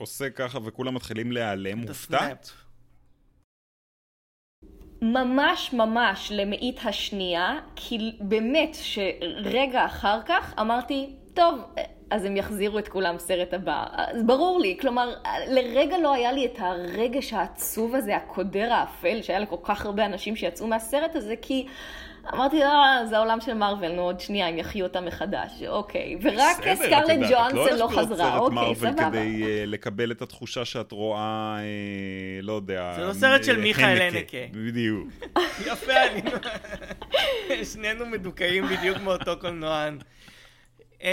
[0.02, 2.52] עושה ככה וכולם מתחילים להיעלם, הופתעת?
[5.02, 11.62] ממש ממש למאית השנייה, כי באמת שרגע אחר כך אמרתי, טוב,
[12.10, 13.86] אז הם יחזירו את כולם סרט הבא.
[13.94, 15.14] אז ברור לי, כלומר,
[15.48, 20.36] לרגע לא היה לי את הרגש העצוב הזה, הקודר האפל, שהיה לכל כך הרבה אנשים
[20.36, 21.68] שיצאו מהסרט הזה, כי...
[22.34, 26.18] אמרתי, אה, זה העולם של מארוול, נו, עוד שנייה, הם יחיו אותה מחדש, אוקיי.
[26.22, 29.10] ורק סקרלט ג'ואנסון לא חזרה, אוקיי, סבבה.
[29.10, 32.94] כדי uh, לקבל את התחושה שאת רואה, uh, לא יודע...
[32.96, 34.38] זה לא סרט של מיכאל הנקה.
[34.52, 35.10] בדיוק.
[35.68, 36.22] יפה, אני...
[37.74, 39.98] שנינו מדוכאים בדיוק מאותו קולנוען.
[41.00, 41.04] Um,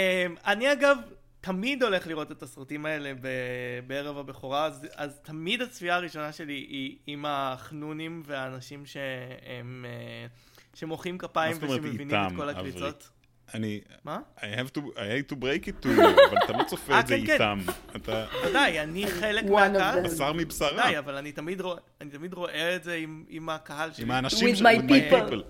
[0.45, 0.97] אני אגב...
[1.41, 6.53] תמיד הולך לראות את הסרטים האלה ב- בערב הבכורה, אז, אז תמיד הצפייה הראשונה שלי
[6.53, 9.85] היא עם החנונים והאנשים שהם...
[9.85, 10.48] Uh,
[10.79, 13.09] שמוחאים כפיים ושמבינים את כל הקריצות.
[13.53, 13.81] אני...
[14.03, 14.19] מה?
[14.37, 16.99] I have to, I hate to break it to you, אבל אתה לא צופה אה,
[16.99, 17.33] את זה כן, כן.
[17.33, 17.59] איתם.
[17.95, 18.25] אתה...
[18.49, 20.03] ודאי, אני חלק מהקהל.
[20.03, 20.71] בשר מבשרה.
[20.71, 24.03] ודאי, אבל אני תמיד רואה את זה עם הקהל שלי.
[24.03, 25.41] עם האנשים With my people.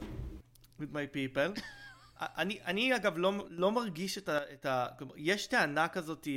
[0.82, 1.62] With my people.
[2.22, 4.39] אני, אני אגב לא, לא מרגיש את ה...
[4.54, 6.34] את ה כלומר, יש טענה כזאת אה,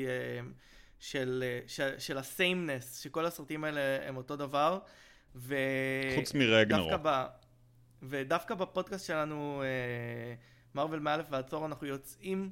[0.98, 4.78] של, אה, של, של הסיימנס, שכל הסרטים האלה הם אותו דבר.
[5.37, 5.57] ו...
[6.16, 6.90] חוץ מרגנרו.
[8.02, 9.62] ודווקא בפודקאסט שלנו,
[10.74, 12.50] מרוויל מאלף ועד תור, אנחנו יוצאים,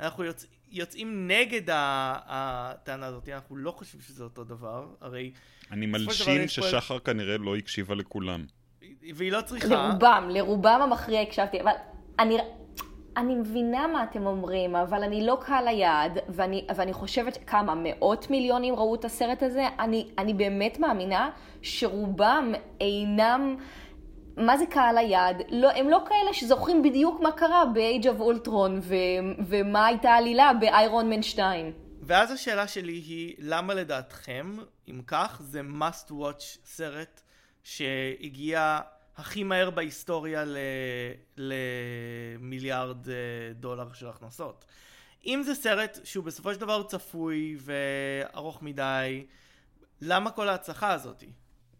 [0.00, 0.46] אנחנו יוצ...
[0.72, 5.32] יוצאים נגד הטענה הזאת, אנחנו לא חושבים שזה אותו דבר, הרי...
[5.70, 7.04] אני מלשין ששחר פה...
[7.04, 8.44] כנראה לא הקשיבה לכולם.
[9.14, 9.68] והיא לא צריכה...
[9.68, 11.72] לרובם, לרובם המכריע הקשבתי, אבל
[12.18, 12.38] אני...
[13.16, 18.30] אני מבינה מה אתם אומרים, אבל אני לא קהל היעד, ואני, ואני חושבת כמה מאות
[18.30, 21.30] מיליונים ראו את הסרט הזה, אני, אני באמת מאמינה
[21.62, 23.56] שרובם אינם
[24.46, 25.42] מה זה קהל היעד?
[25.50, 28.94] לא, הם לא כאלה שזוכרים בדיוק מה קרה ב-Age of Ultron ו-
[29.46, 31.72] ומה הייתה העלילה ב-Iron Man 2.
[32.02, 34.56] ואז השאלה שלי היא, למה לדעתכם,
[34.88, 37.20] אם כך, זה must watch סרט
[37.64, 38.80] שהגיע
[39.16, 40.56] הכי מהר בהיסטוריה ל...
[41.36, 43.14] למיליארד אה,
[43.54, 44.64] דולר של הכנסות?
[45.26, 49.26] אם זה סרט שהוא בסופו של דבר צפוי וארוך מדי,
[50.00, 51.32] למה כל ההצלחה הזאתי?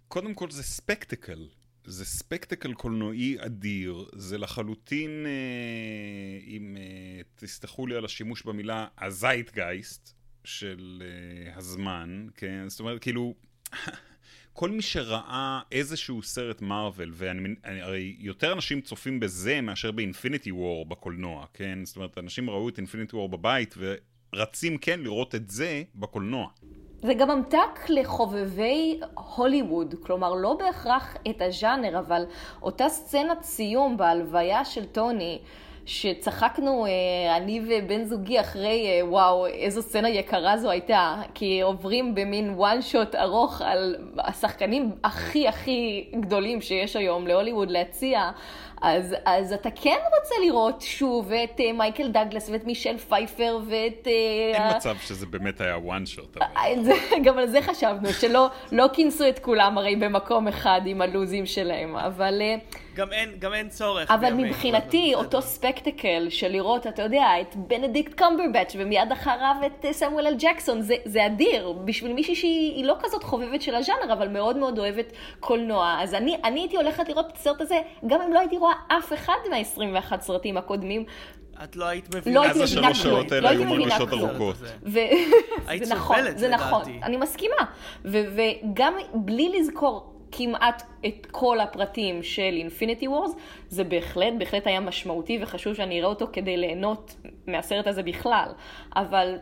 [0.09, 1.49] קודם כל זה ספקטקל.
[1.85, 10.15] זה ספקטקל קולנועי אדיר, זה לחלוטין, אה, אם אה, תסלחו לי על השימוש במילה, הזייטגייסט
[10.45, 12.69] של אה, הזמן, כן?
[12.69, 13.35] זאת אומרת, כאילו,
[14.53, 21.47] כל מי שראה איזשהו סרט מארוול, והרי יותר אנשים צופים בזה מאשר באינפיניטי וור בקולנוע,
[21.55, 21.79] כן?
[21.85, 23.75] זאת אומרת, אנשים ראו את אינפיניטי וור בבית
[24.33, 26.49] ורצים כן לראות את זה בקולנוע.
[27.03, 29.01] זה גם ממתק לחובבי
[29.35, 32.25] הוליווד, כלומר לא בהכרח את הז'אנר, אבל
[32.63, 35.39] אותה סצנת סיום בהלוויה של טוני,
[35.87, 42.15] שצחקנו, אה, אני ובן זוגי, אחרי, אה, וואו, איזו סצנה יקרה זו הייתה, כי עוברים
[42.15, 48.31] במין וואן שוט ארוך על השחקנים הכי הכי גדולים שיש היום להוליווד להציע,
[48.83, 54.07] אז, אז אתה כן רוצה לראות שוב את uh, מייקל דגלס ואת מישל פייפר ואת...
[54.07, 54.09] Uh,
[54.55, 56.45] אין uh, מצב שזה באמת היה one shot.
[57.25, 61.97] גם על זה חשבנו, שלא לא כינסו את כולם הרי במקום אחד עם הלוזים שלהם,
[61.97, 62.43] אבל...
[62.43, 64.11] Uh, גם אין, גם אין צורך.
[64.11, 70.27] אבל מבחינתי, אותו ספקטקל של לראות, אתה יודע, את בנדיקט קומברבץ' ומיד אחריו את סמואל
[70.27, 71.73] אל ג'קסון, זה, זה אדיר.
[71.73, 75.97] בשביל מישהי שהיא לא כזאת חובבת של הז'אנר, אבל מאוד מאוד אוהבת קולנוע.
[76.01, 79.13] אז אני, אני הייתי הולכת לראות את הסרט הזה, גם אם לא הייתי רואה אף
[79.13, 81.05] אחד מה-21 סרטים הקודמים.
[81.65, 83.27] את לא היית מבינה לא הייתי מבינה כלום.
[83.43, 84.31] לא הייתי מבינה כלום.
[85.67, 87.65] היית נכון, סובלת, זה נכון, אני מסכימה.
[88.05, 93.33] וגם בלי לזכור כמעט את כל הפרטים של אינפיניטי וורס,
[93.69, 97.17] זה בהחלט, בהחלט היה משמעותי וחשוב שאני אראה אותו כדי ליהנות
[97.47, 98.49] מהסרט הזה בכלל.
[98.97, 99.39] אבל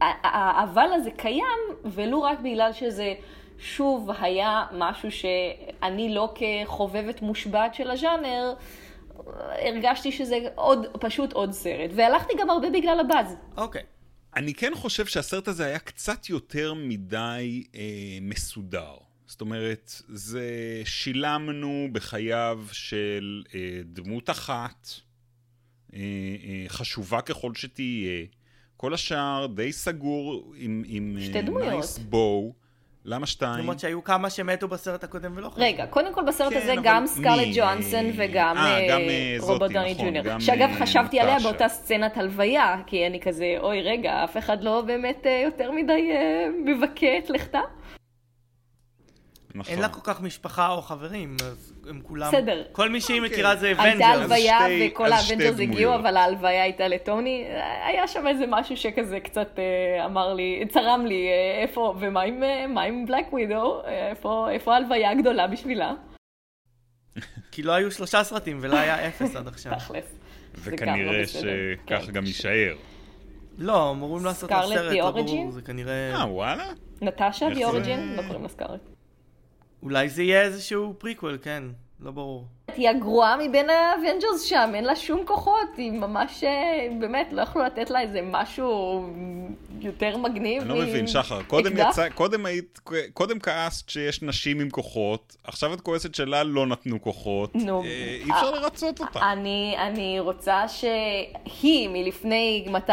[0.00, 3.14] האבל הזה קיים, ולו רק בגלל שזה
[3.58, 8.54] שוב היה משהו שאני לא כחובבת מושבעת של הז'אנר,
[9.66, 11.90] הרגשתי שזה עוד, פשוט עוד סרט.
[11.94, 13.36] והלכתי גם הרבה בגלל הבאז.
[13.56, 13.82] אוקיי.
[13.82, 13.84] Okay.
[14.36, 17.80] אני כן חושב שהסרט הזה היה קצת יותר מדי אה,
[18.20, 18.94] מסודר.
[19.32, 20.42] זאת אומרת, זה
[20.84, 24.88] שילמנו בחייו של אה, דמות אחת,
[25.94, 28.24] אה, אה, חשובה ככל שתהיה.
[28.76, 31.68] כל השאר די סגור עם, עם שתי אה, דמויות.
[31.72, 32.52] nice בואו.
[33.04, 33.58] למה שתיים?
[33.58, 35.64] למרות שהיו כמה שמתו בסרט הקודם ולא חשבו.
[35.64, 40.06] רגע, קודם כל בסרט כן, הזה גם סקארלט ג'ואנסון וגם אה, אה, רוברט דוני נכון,
[40.06, 40.40] ג'וניור.
[40.40, 45.26] שאגב, חשבתי עליה באותה סצנת הלוויה, כי אני כזה, אוי רגע, אף אחד לא באמת
[45.44, 46.10] יותר מדי
[46.64, 47.60] מבכה את לכתה.
[49.54, 49.74] נכון.
[49.74, 52.28] אין לה כל כך משפחה או חברים, אז הם כולם...
[52.28, 52.62] בסדר.
[52.72, 53.32] כל מי שהיא אוקיי.
[53.32, 53.84] מכירה זה Avenger.
[53.84, 57.44] הייתה הלוויה וכל ה Avengers הגיעו, אבל ההלוויה הייתה לטוני.
[57.86, 62.42] היה שם איזה משהו שכזה קצת אה, אמר לי, צרם לי, אה, איפה, ומה עם,
[62.42, 63.82] אה, עם Black Widow?
[63.84, 65.92] איפה, איפה ההלוויה הגדולה בשבילה?
[67.52, 69.72] כי לא היו שלושה סרטים ולא היה אפס עד עכשיו.
[69.78, 70.18] תכלס.
[70.54, 72.12] וכנראה שכך כן.
[72.12, 72.76] גם יישאר.
[73.58, 76.14] לא, אמורים לעשות לה סרט, לא זה כנראה...
[76.14, 76.64] אה, וואלה?
[77.00, 78.16] נטשה the origin?
[78.16, 78.91] לא קוראים לה סקארלט.
[79.82, 81.62] אולי זה יהיה איזשהו פריקוול, כן,
[82.00, 82.44] לא ברור.
[82.76, 87.42] היא הגרועה מבין ה Avengers שם, אין לה שום כוחות, היא ממש, אה, באמת, לא
[87.42, 89.02] יכלו לתת לה איזה משהו
[89.82, 90.62] יותר מגניב.
[90.62, 92.80] אני לא מבין, שחר, קודם יצא, קודם היית,
[93.14, 98.18] קודם כעסת שיש נשים עם כוחות, עכשיו את כועסת שלה לא נתנו כוחות, נו, אה,
[98.24, 99.32] אי אפשר לרצות אותה.
[99.32, 102.92] אני, אני רוצה שהיא, מלפני, מתי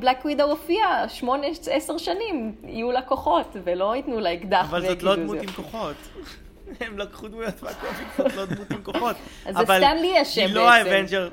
[0.00, 1.08] Black Widow הופיע?
[1.08, 4.66] שמונה, עשר שנים, יהיו לה כוחות, ולא ייתנו לה אקדח.
[4.70, 5.96] אבל זאת לא דמות עם כוחות.
[6.80, 9.16] הם לקחו דמויות מהקומיקס, לא דמות עם כוחות.
[9.46, 10.46] אז זה סטן לי אשם בעצם.
[10.46, 11.28] היא לא ה Avenger,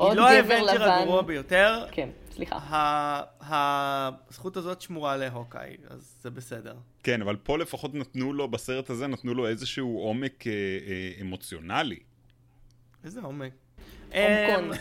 [0.00, 1.84] היא לא ה Avenger הגרוע ביותר.
[1.90, 2.08] כן,
[2.40, 3.22] סליחה.
[3.40, 6.76] הזכות הזאת שמורה ל Hawkeye, אז זה בסדר.
[7.02, 11.98] כן, אבל פה לפחות נתנו לו, בסרט הזה נתנו לו איזשהו עומק אה, אה, אמוציונלי.
[13.04, 13.52] איזה עומק?
[14.12, 14.72] עומקון.
[14.72, 14.78] אמ,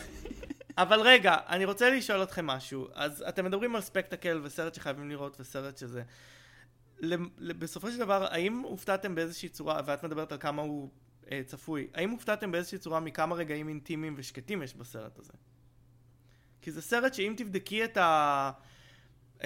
[0.78, 2.88] אבל רגע, אני רוצה לשאול אתכם משהו.
[2.94, 6.04] אז אתם מדברים על ספקטקל וסרט שחייבים לראות וסרט שזה...
[7.38, 10.90] בסופו של דבר, האם הופתעתם באיזושהי צורה, ואת מדברת על כמה הוא
[11.32, 15.34] אה, צפוי, האם הופתעתם באיזושהי צורה מכמה רגעים אינטימיים ושקטים יש בסרט הזה?
[16.62, 18.52] כי זה סרט שאם תבדקי את, ה...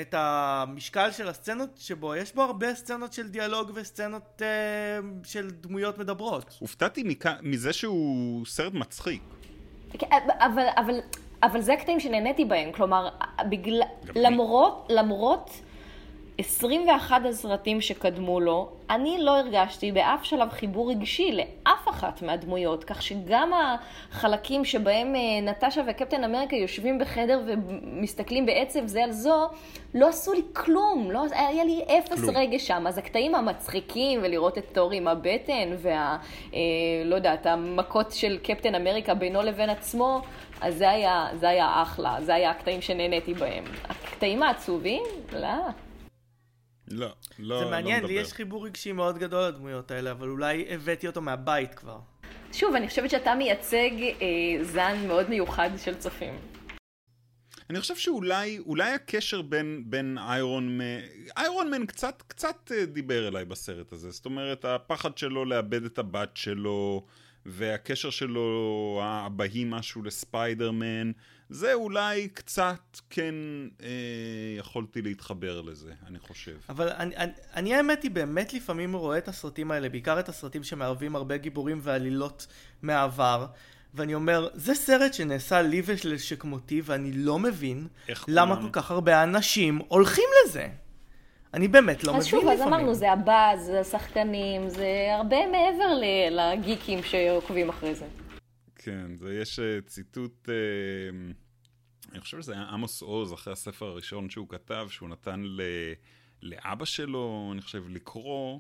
[0.02, 5.98] את המשקל של הסצנות שבו, יש בו הרבה סצנות של דיאלוג וסצנות אה, של דמויות
[5.98, 6.58] מדברות.
[6.60, 7.26] הופתעתי מכ...
[7.42, 9.22] מזה שהוא סרט מצחיק.
[10.00, 10.08] כן,
[10.40, 11.00] אבל, אבל,
[11.44, 13.10] אבל זה הקטעים שנהניתי בהם, כלומר,
[13.50, 13.82] בגלל,
[14.16, 15.50] למרות, למרות
[16.38, 23.02] 21 הסרטים שקדמו לו, אני לא הרגשתי באף שלב חיבור רגשי לאף אחת מהדמויות, כך
[23.02, 23.52] שגם
[24.12, 29.50] החלקים שבהם אה, נטשה וקפטן אמריקה יושבים בחדר ומסתכלים בעצב זה על זו,
[29.94, 32.38] לא עשו לי כלום, לא, היה לי אפס כלום.
[32.38, 32.88] רגש שם.
[32.88, 36.18] אז הקטעים המצחיקים ולראות את תור עם הבטן וה...
[36.54, 36.60] אה,
[37.06, 40.22] לא יודעת, המכות של קפטן אמריקה בינו לבין עצמו,
[40.62, 43.64] אז זה היה, זה היה אחלה, זה היה הקטעים שנהניתי בהם.
[43.90, 45.04] הקטעים העצובים?
[45.34, 45.50] לא.
[46.88, 47.08] לא,
[47.40, 51.08] לא, זה מעניין, לא לי יש חיבור רגשי מאוד גדול לדמויות האלה, אבל אולי הבאתי
[51.08, 52.00] אותו מהבית כבר.
[52.52, 56.34] שוב, אני חושבת שאתה מייצג אה, זן מאוד מיוחד של צופים.
[57.70, 61.00] אני חושב שאולי אולי הקשר בין, בין איירון מן,
[61.38, 66.00] איירון מן קצת, קצת אה, דיבר אליי בסרט הזה, זאת אומרת הפחד שלו לאבד את
[66.00, 67.06] הבת שלו
[67.46, 71.12] והקשר שלו הבהי משהו לספיידרמן
[71.50, 73.36] זה אולי קצת כן
[73.82, 73.88] אה,
[74.58, 76.56] יכולתי להתחבר לזה, אני חושב.
[76.70, 80.64] אבל אני, אני, אני האמת היא באמת לפעמים רואה את הסרטים האלה, בעיקר את הסרטים
[80.64, 82.48] שמערבים הרבה גיבורים ועלילות
[82.82, 83.46] מהעבר,
[83.94, 87.88] ואני אומר, זה סרט שנעשה לי ושכמותי, ואני לא מבין
[88.28, 90.68] למה כל כך הרבה אנשים הולכים לזה.
[91.54, 92.48] אני באמת לא מבין לפעמים.
[92.48, 96.00] אז שוב, אז אמרנו, זה הבאז, זה השחקנים, זה הרבה מעבר
[96.32, 98.06] לגיקים שעוקבים אחרי זה.
[98.84, 100.54] כן, זה יש אה, ציטוט, אה,
[102.12, 105.62] אני חושב שזה היה עמוס עוז, אחרי הספר הראשון שהוא כתב, שהוא נתן ל,
[106.42, 108.60] לאבא שלו, אני חושב, לקרוא,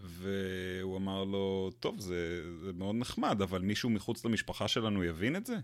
[0.00, 5.46] והוא אמר לו, טוב, זה, זה מאוד נחמד, אבל מישהו מחוץ למשפחה שלנו יבין את
[5.46, 5.56] זה?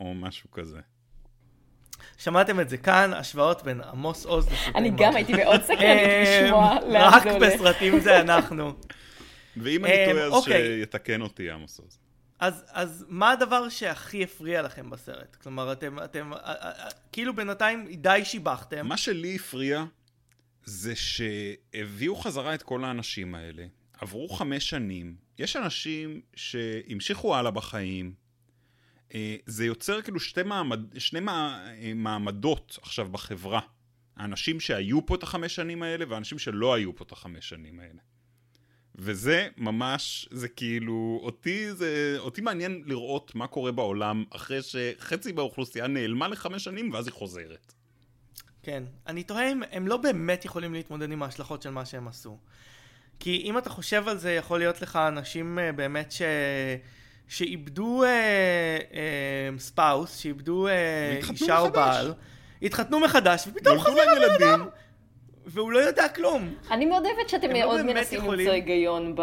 [0.00, 0.80] או משהו כזה.
[2.18, 4.76] שמעתם את זה כאן, השוואות בין עמוס עוז לסרטים.
[4.76, 7.42] אני גם הייתי מאוד סקרנית אה, לשמוע לאן זה הולך.
[7.42, 8.72] רק בסרטים זה אנחנו.
[9.56, 10.80] ואם אני טועה, אז אוקיי.
[10.80, 11.98] שיתקן אותי עמוס עוז.
[12.40, 15.36] אז, אז מה הדבר שהכי הפריע לכם בסרט?
[15.36, 16.30] כלומר, אתם, אתם,
[17.12, 18.86] כאילו בינתיים די שיבחתם.
[18.86, 19.84] מה שלי הפריע
[20.64, 23.66] זה שהביאו חזרה את כל האנשים האלה.
[23.98, 28.14] עברו חמש שנים, יש אנשים שהמשיכו הלאה בחיים.
[29.14, 33.60] אה, זה יוצר כאילו שתי מעמד, שני אה, מעמדות עכשיו בחברה.
[34.16, 38.00] האנשים שהיו פה את החמש שנים האלה והאנשים שלא היו פה את החמש שנים האלה.
[38.94, 45.86] וזה ממש, זה כאילו, אותי זה, אותי מעניין לראות מה קורה בעולם אחרי שחצי מהאוכלוסייה
[45.86, 47.72] נעלמה לחמש שנים ואז היא חוזרת.
[48.62, 52.38] כן, אני תוהה אם הם לא באמת יכולים להתמודד עם ההשלכות של מה שהם עשו.
[53.20, 56.22] כי אם אתה חושב על זה, יכול להיות לך אנשים אה, באמת ש...
[57.30, 58.08] שאיבדו אה,
[58.94, 62.14] אה, ספאוס, שאיבדו אה, אישה או בעל,
[62.62, 64.68] התחתנו מחדש, ופתאום חזרו לילדים.
[65.46, 66.54] והוא לא יודע כלום.
[66.70, 68.40] אני מאוד אוהבת שאתם לא מאוד לא מנסים יכולים...
[68.40, 69.22] למצוא היגיון ב...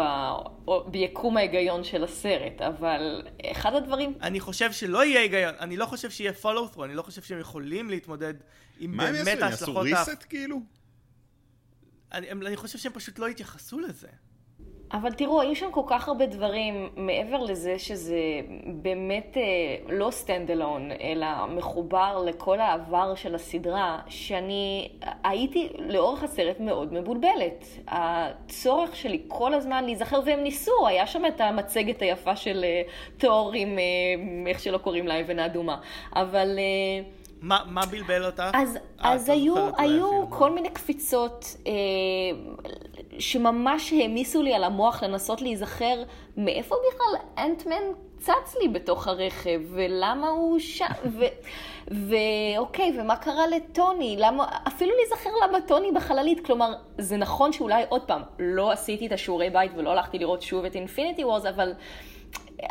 [0.86, 4.14] ביקום ההיגיון של הסרט, אבל אחד הדברים...
[4.22, 7.40] אני חושב שלא יהיה היגיון, אני לא חושב שיהיה follow through, אני לא חושב שהם
[7.40, 8.34] יכולים להתמודד
[8.78, 9.74] עם באמת ההשלכות...
[9.74, 10.00] מה הם יעשו?
[10.00, 10.60] הם יעשו reset כאילו?
[12.12, 14.08] אני, אני חושב שהם פשוט לא יתייחסו לזה.
[14.92, 18.20] אבל תראו, היו שם כל כך הרבה דברים, מעבר לזה שזה
[18.66, 19.42] באמת אה,
[19.96, 24.88] לא stand alone, אלא מחובר לכל העבר של הסדרה, שאני
[25.24, 27.64] הייתי לאורך הסרט מאוד מבולבלת.
[27.88, 32.82] הצורך שלי כל הזמן להיזכר, והם ניסו, היה שם את המצגת היפה של אה,
[33.18, 33.84] תיאור עם, אה,
[34.50, 35.80] איך שלא קוראים לה, אבן האדומה.
[36.16, 36.58] אבל...
[37.42, 38.50] מה, מה בלבל אותך?
[38.54, 41.72] אז, 아, אז היו, היו כל מיני קפיצות אה,
[43.18, 46.02] שממש העמיסו לי על המוח לנסות להיזכר
[46.36, 47.82] מאיפה בכלל אנטמן
[48.18, 50.84] צץ לי בתוך הרכב, ולמה הוא שם,
[52.08, 58.02] ואוקיי, ומה קרה לטוני, למה, אפילו להיזכר למה טוני בחללית, כלומר, זה נכון שאולי, עוד
[58.02, 61.72] פעם, לא עשיתי את השיעורי בית ולא הלכתי לראות שוב את אינפיניטי וורז, אבל...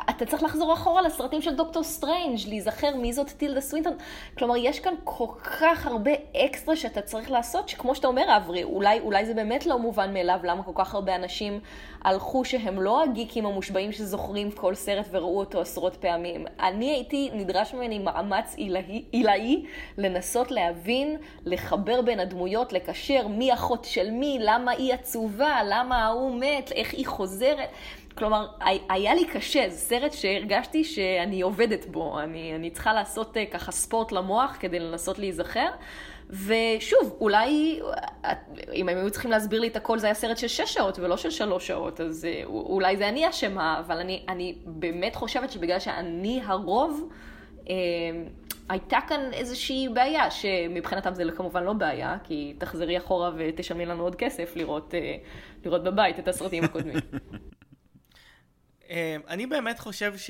[0.09, 3.93] אתה צריך לחזור אחורה לסרטים של דוקטור סטרנג', להיזכר מי זאת טילדה סווינטון.
[4.37, 5.27] כלומר, יש כאן כל
[5.59, 6.11] כך הרבה
[6.45, 10.39] אקסטרה שאתה צריך לעשות, שכמו שאתה אומר, אברי, אולי, אולי זה באמת לא מובן מאליו
[10.43, 11.59] למה כל כך הרבה אנשים
[12.01, 16.45] הלכו שהם לא הגיקים המושבעים שזוכרים כל סרט וראו אותו עשרות פעמים.
[16.59, 18.55] אני הייתי, נדרש ממני מאמץ
[19.11, 19.65] עילאי
[19.97, 26.39] לנסות להבין, לחבר בין הדמויות, לקשר מי אחות של מי, למה היא עצובה, למה ההוא
[26.39, 27.69] מת, איך היא חוזרת.
[28.17, 28.47] כלומר,
[28.89, 33.71] היה לי קשה, זה סרט שהרגשתי שאני עובדת בו, אני, אני צריכה לעשות אה, ככה
[33.71, 35.69] ספורט למוח כדי לנסות להיזכר.
[36.29, 37.79] ושוב, אולי,
[38.73, 41.17] אם הם היו צריכים להסביר לי את הכל, זה היה סרט של שש שעות ולא
[41.17, 45.79] של שלוש שעות, אז אה, אולי זה אני אשמה, אבל אני, אני באמת חושבת שבגלל
[45.79, 47.09] שאני הרוב,
[47.69, 47.75] אה,
[48.69, 54.15] הייתה כאן איזושהי בעיה, שמבחינתם זה כמובן לא בעיה, כי תחזרי אחורה ותשלמי לנו עוד
[54.15, 54.93] כסף לראות,
[55.65, 56.97] לראות בבית את הסרטים הקודמים.
[59.27, 60.29] אני באמת חושב ש...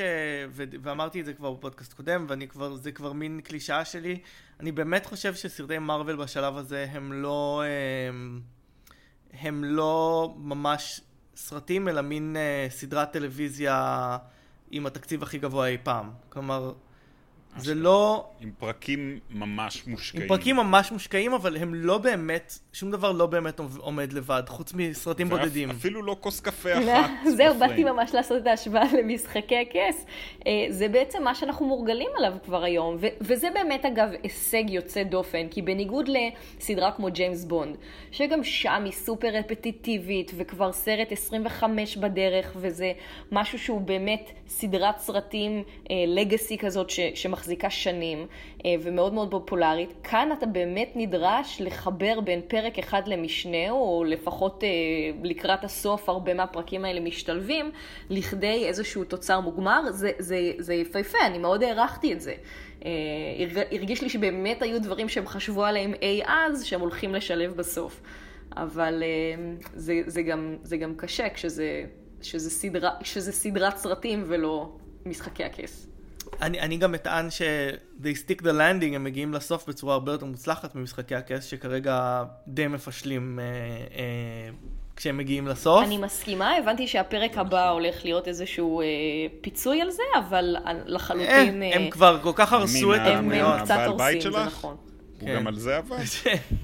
[0.54, 4.20] ואמרתי את זה כבר בפודקאסט קודם, ואני כבר, כבר מין קלישאה שלי,
[4.60, 7.64] אני באמת חושב שסרטי מארוול בשלב הזה הם לא...
[8.10, 8.42] הם,
[9.34, 11.02] הם לא ממש
[11.36, 14.18] סרטים, אלא מין uh, סדרת טלוויזיה
[14.72, 16.12] עם התקציב הכי גבוה אי פעם.
[16.30, 16.74] כלומר,
[17.58, 18.26] זה לא...
[18.42, 20.22] עם פרקים ממש מושקעים.
[20.24, 24.74] עם פרקים ממש מושקעים, אבל הם לא באמת, שום דבר לא באמת עומד לבד, חוץ
[24.74, 25.72] מסרטים בודדים.
[25.72, 27.10] אפילו לא כוס קפה אחת.
[27.38, 30.06] זהו, באתי ממש לעשות את ההשוואה למשחקי הכס.
[30.48, 35.48] אה, זה בעצם מה שאנחנו מורגלים עליו כבר היום, וזה באמת אגב הישג יוצא דופן,
[35.48, 37.76] כי בניגוד לסדרה כמו ג'יימס בונד,
[38.12, 42.92] שגם שם היא סופר רפטיטיבית, וכבר סרט 25 בדרך, וזה
[43.32, 45.64] משהו שהוא באמת סדרת סרטים
[46.08, 47.47] לגאסי אה, כזאת שמחזיקה.
[47.48, 48.28] מחזיקה שנים
[48.66, 49.94] אה, ומאוד מאוד פופולרית.
[50.04, 54.70] כאן אתה באמת נדרש לחבר בין פרק אחד למשנהו, או לפחות אה,
[55.24, 57.72] לקראת הסוף הרבה מהפרקים האלה משתלבים,
[58.10, 59.82] לכדי איזשהו תוצר מוגמר.
[59.92, 62.34] זה, זה, זה יפהפה, אני מאוד הערכתי את זה.
[62.86, 62.92] אה,
[63.72, 68.02] הרגיש לי שבאמת היו דברים שהם חשבו עליהם אי אז, שהם הולכים לשלב בסוף.
[68.58, 69.04] אבל
[69.74, 71.84] זה, זה, גם, זה גם קשה כשזה,
[72.22, 74.72] כשזה, סדרה, כשזה סדרת סרטים ולא
[75.06, 75.88] משחקי הכס.
[76.42, 77.42] אני, אני גם אטען ש-
[78.02, 82.68] they stick the landing, הם מגיעים לסוף בצורה הרבה יותר מוצלחת ממשחקי הכס, שכרגע די
[82.68, 83.46] מפשלים אה,
[83.98, 84.50] אה,
[84.96, 85.84] כשהם מגיעים לסוף.
[85.84, 88.86] אני מסכימה, הבנתי שהפרק הבא הולך להיות איזשהו אה,
[89.42, 90.56] פיצוי על זה, אבל
[90.86, 91.64] לחלוטין...
[91.64, 93.60] אה, הם אה, כבר כל כך הרסו את הדמויות.
[93.60, 94.78] הם קצת הורסים, זה נכון.
[95.22, 95.48] הוא גם כן.
[95.48, 95.98] על זה עבד.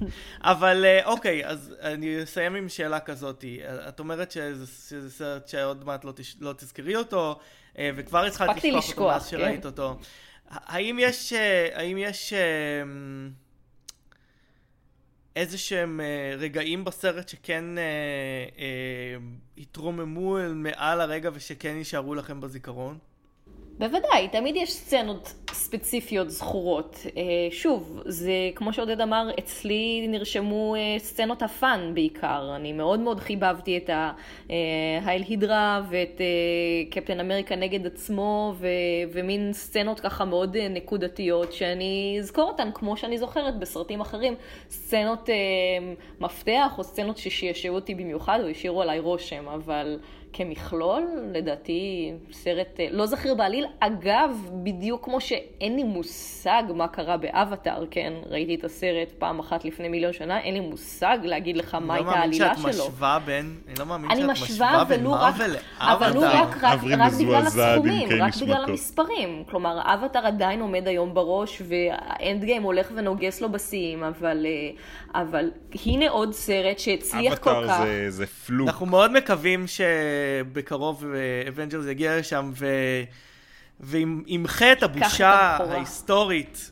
[0.41, 3.45] אבל אה, אוקיי, אז אני אסיים עם שאלה כזאת.
[3.89, 7.35] את אומרת שזה סרט שעוד מעט לא, לא תזכרי אותו, אה,
[7.79, 9.67] וכבר התחלת לשכוח אותו מאז שראית כן.
[9.67, 9.97] אותו.
[10.49, 12.33] האם יש, אה, האם יש
[15.35, 16.01] איזה שהם
[16.37, 17.65] רגעים בסרט שכן
[19.57, 22.97] התרוממו מעל הרגע ושכן יישארו לכם בזיכרון?
[23.79, 27.05] בוודאי, תמיד יש סצנות ספציפיות זכורות.
[27.17, 27.21] אה,
[27.51, 32.53] שוב, זה כמו שעודד אמר, אצלי נרשמו אה, סצנות הפאן בעיקר.
[32.55, 36.21] אני מאוד מאוד חיבבתי את ההייל אה, הידרה ואת
[36.89, 38.67] קפטן אמריקה נגד עצמו, ו-
[39.13, 44.35] ומין סצנות ככה מאוד נקודתיות, שאני אזכור אותן כמו שאני זוכרת בסרטים אחרים.
[44.69, 45.29] סצנות
[46.19, 49.97] מפתח או סצנות ששישעו אותי במיוחד או השאירו עליי רושם, אבל...
[50.33, 51.03] כמכלול,
[51.33, 53.65] לדעתי, סרט אה, לא זכיר בעליל.
[53.79, 58.13] אגב, בדיוק כמו שאין לי מושג מה קרה באבטאר, כן?
[58.25, 62.11] ראיתי את הסרט פעם אחת לפני מיליון שנה, אין לי מושג להגיד לך מה הייתה
[62.11, 62.67] העלילה שלו.
[62.67, 65.61] אני לא מאמין שאת משווה בין, אני לא מאמין שאת משווה בין מרוויל לאבטאר.
[65.79, 69.43] אבל הוא רק, רק, רק בגלל הסכומים, רק בגלל המספרים.
[69.49, 75.51] כלומר, אבטאר עדיין עומד היום בראש, והאנד גיים הולך ונוגס לו בשיאים, אבל, אה, אבל
[75.85, 77.57] הנה עוד סרט שהצליח כל כך.
[77.57, 78.67] אבטאר זה, זה fluke.
[78.67, 79.81] אנחנו מאוד מקווים ש...
[80.53, 81.05] בקרוב
[81.47, 82.67] Avengers יגיע לשם ו...
[83.79, 86.71] וימחה את הבושה ההיסטורית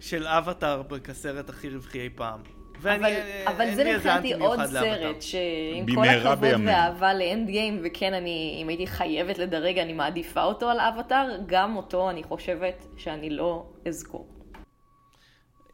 [0.00, 2.40] של אבטאר כסרט הכי רווחי אי פעם.
[2.80, 8.58] ואני, אבל, אבל זה מבחינתי עוד סרט שעם כל הכבוד והאהבה ל Endgame, וכן, אני,
[8.62, 13.66] אם הייתי חייבת לדרג, אני מעדיפה אותו על אבטאר, גם אותו אני חושבת שאני לא
[13.88, 14.28] אזכור.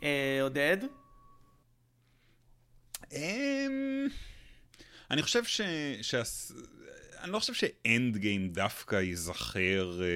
[0.03, 0.77] אה, עודד?
[3.13, 4.09] אמ,
[5.11, 5.61] אני חושב ש...
[7.23, 10.07] אני לא חושב שאנד גיים דווקא ייזכר, אה,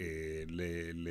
[0.00, 0.62] אה, ל...
[0.94, 1.08] ל...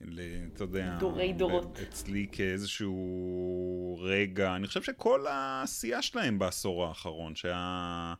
[0.00, 0.20] ל...
[0.54, 1.78] אתה יודע, דורי דורות.
[1.82, 8.14] אצלי כאיזשהו רגע, אני חושב שכל העשייה שלהם בעשור האחרון, שה...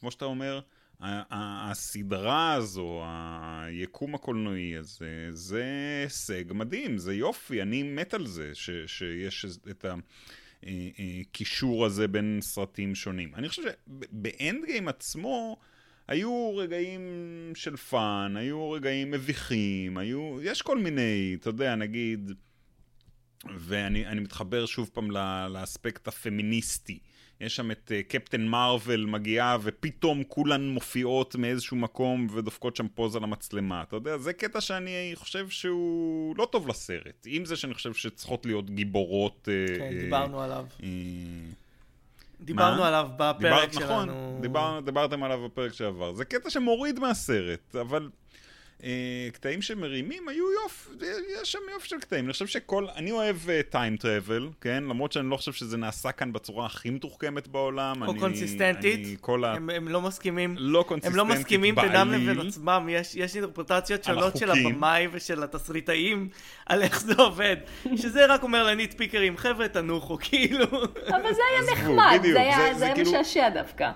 [0.00, 0.60] כמו שאתה אומר,
[1.00, 5.64] הסדרה הזו, היקום הקולנועי הזה, זה
[6.04, 9.94] הישג מדהים, זה יופי, אני מת על זה ש, שיש את ה...
[11.20, 13.34] הקישור הזה בין סרטים שונים.
[13.34, 15.56] אני חושב שב Endgame עצמו
[16.08, 17.02] היו רגעים
[17.54, 22.32] של fun, היו רגעים מביכים, היו, יש כל מיני, אתה יודע, נגיד,
[23.58, 25.10] ואני מתחבר שוב פעם
[25.50, 26.98] לאספקט הפמיניסטי.
[27.40, 33.20] יש שם את uh, קפטן מרוויל מגיעה ופתאום כולן מופיעות מאיזשהו מקום ודופקות שם פוזה
[33.20, 33.82] למצלמה.
[33.82, 37.26] אתה יודע, זה קטע שאני חושב שהוא לא טוב לסרט.
[37.26, 39.48] עם זה שאני חושב שצריכות להיות גיבורות...
[39.48, 40.66] אה, כן, uh, דיברנו עליו.
[40.80, 40.84] Uh,
[42.40, 42.88] דיברנו מה?
[42.88, 44.12] עליו בפרק דיבר, שלנו.
[44.12, 46.14] נכון, דיבר, דיברתם עליו בפרק שעבר.
[46.14, 48.08] זה קטע שמוריד מהסרט, אבל אה,
[49.32, 50.90] קטעים שמרימים היו יופי,
[51.42, 52.24] יש שם יופי של קטעים.
[52.24, 53.36] אני חושב שכל, אני אוהב
[53.70, 54.84] טיים uh, טראבל, כן?
[54.84, 58.02] למרות שאני לא חושב שזה נעשה כאן בצורה הכי מתוחכמת בעולם.
[58.02, 59.06] או אני, קונסיסטנטית.
[59.06, 59.52] אני, כל ה...
[59.52, 60.54] הם, הם לא מסכימים.
[60.58, 62.88] לא קונסיסטנטית הם לא מסכימים בינם לבין עצמם.
[62.90, 66.28] יש, יש אינטרפרטציות שונות של הבמאי ושל התסריטאים
[66.66, 67.56] על איך זה עובד.
[67.96, 70.66] שזה רק אומר לניט פיקרים, חבר'ה, תנוחו, כאילו.
[71.08, 73.10] אבל זה היה נחמד, זה היה, זה היה כאילו...
[73.10, 73.90] משעשע דווקא.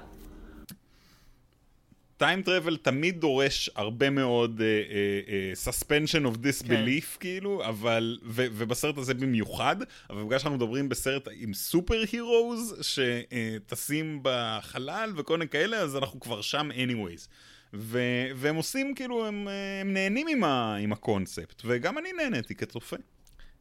[2.16, 7.20] טיים טראבל תמיד דורש הרבה מאוד uh, uh, uh, suspension of disbelief כן.
[7.20, 9.76] כאילו, אבל, ו, ובסרט הזה במיוחד,
[10.10, 16.20] אבל בגלל שאנחנו מדברים בסרט עם סופר הירוז שטסים בחלל וכל מיני כאלה, אז אנחנו
[16.20, 17.28] כבר שם anyways.
[17.74, 18.00] ו,
[18.36, 19.48] והם עושים כאילו, הם,
[19.80, 22.96] הם נהנים עם, ה, עם הקונספט, וגם אני נהניתי כצופה.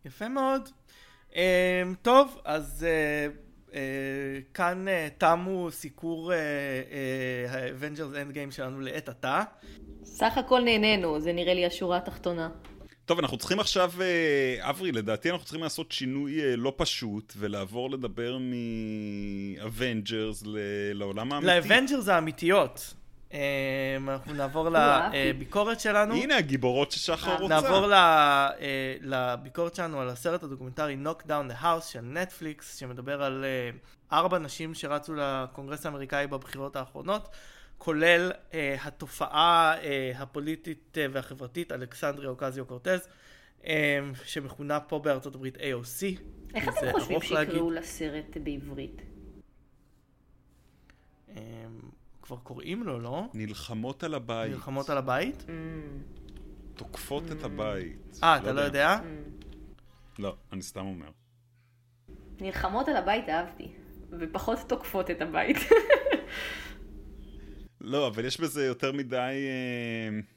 [0.06, 0.70] יפה מאוד.
[1.32, 1.36] Um,
[2.02, 2.86] טוב, אז...
[2.86, 3.53] Uh...
[3.74, 3.76] Uh,
[4.54, 6.32] כאן uh, תמו סיקור
[7.50, 9.44] ה Avengers Endgame שלנו לעת עתה.
[10.04, 12.50] סך הכל נהנינו, זה נראה לי השורה התחתונה.
[13.06, 17.90] טוב, אנחנו צריכים עכשיו, uh, אברי, לדעתי אנחנו צריכים לעשות שינוי uh, לא פשוט, ולעבור
[17.92, 18.38] לדבר
[19.60, 20.44] מ Avengers
[20.94, 21.48] לעולם האמיתי.
[21.48, 22.94] ל Avengers האמיתיות.
[23.34, 26.14] אמ, אנחנו נעבור לביקורת שלנו.
[26.16, 27.62] הנה הגיבורות ששחר רוצה.
[27.62, 28.50] נעבור אה,
[29.02, 33.70] לביקורת שלנו על הסרט הדוקומנטרי Knock Down the House של נטפליקס, שמדבר על אה,
[34.18, 37.30] ארבע נשים שרצו לקונגרס האמריקאי בבחירות האחרונות.
[37.78, 39.76] כולל uh, התופעה
[40.16, 43.08] הפוליטית והחברתית אלכסנדריה אוקזיו קורטז,
[44.26, 46.22] שמכונה פה בארצות הברית AOC.
[46.56, 49.02] איך אתם חושבים שיקראו לסרט בעברית?
[52.24, 53.26] כבר קוראים לו, לא?
[53.34, 54.52] נלחמות על הבית.
[54.52, 55.46] נלחמות על הבית?
[55.48, 55.52] Mm.
[56.76, 57.32] תוקפות mm.
[57.32, 58.20] את הבית.
[58.24, 59.00] אה, אתה לא יודע?
[59.00, 59.02] Mm.
[60.20, 61.10] לא, אני סתם אומר.
[62.42, 63.72] נלחמות על הבית אהבתי,
[64.20, 65.58] ופחות תוקפות את הבית.
[67.82, 69.18] לא, אבל יש בזה יותר מדי...
[69.48, 70.33] אה...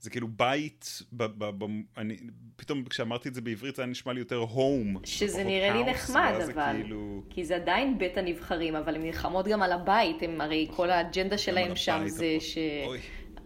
[0.00, 2.16] זה כאילו בית, ב, ב, ב, אני,
[2.56, 4.96] פתאום כשאמרתי את זה בעברית זה היה נשמע לי יותר הום.
[5.04, 7.22] שזה נראה לי נחמד, אבל, כאילו...
[7.30, 11.38] כי זה עדיין בית הנבחרים, אבל הן נלחמות גם על הבית, הם הרי כל האג'נדה
[11.38, 12.36] שלהם שם זה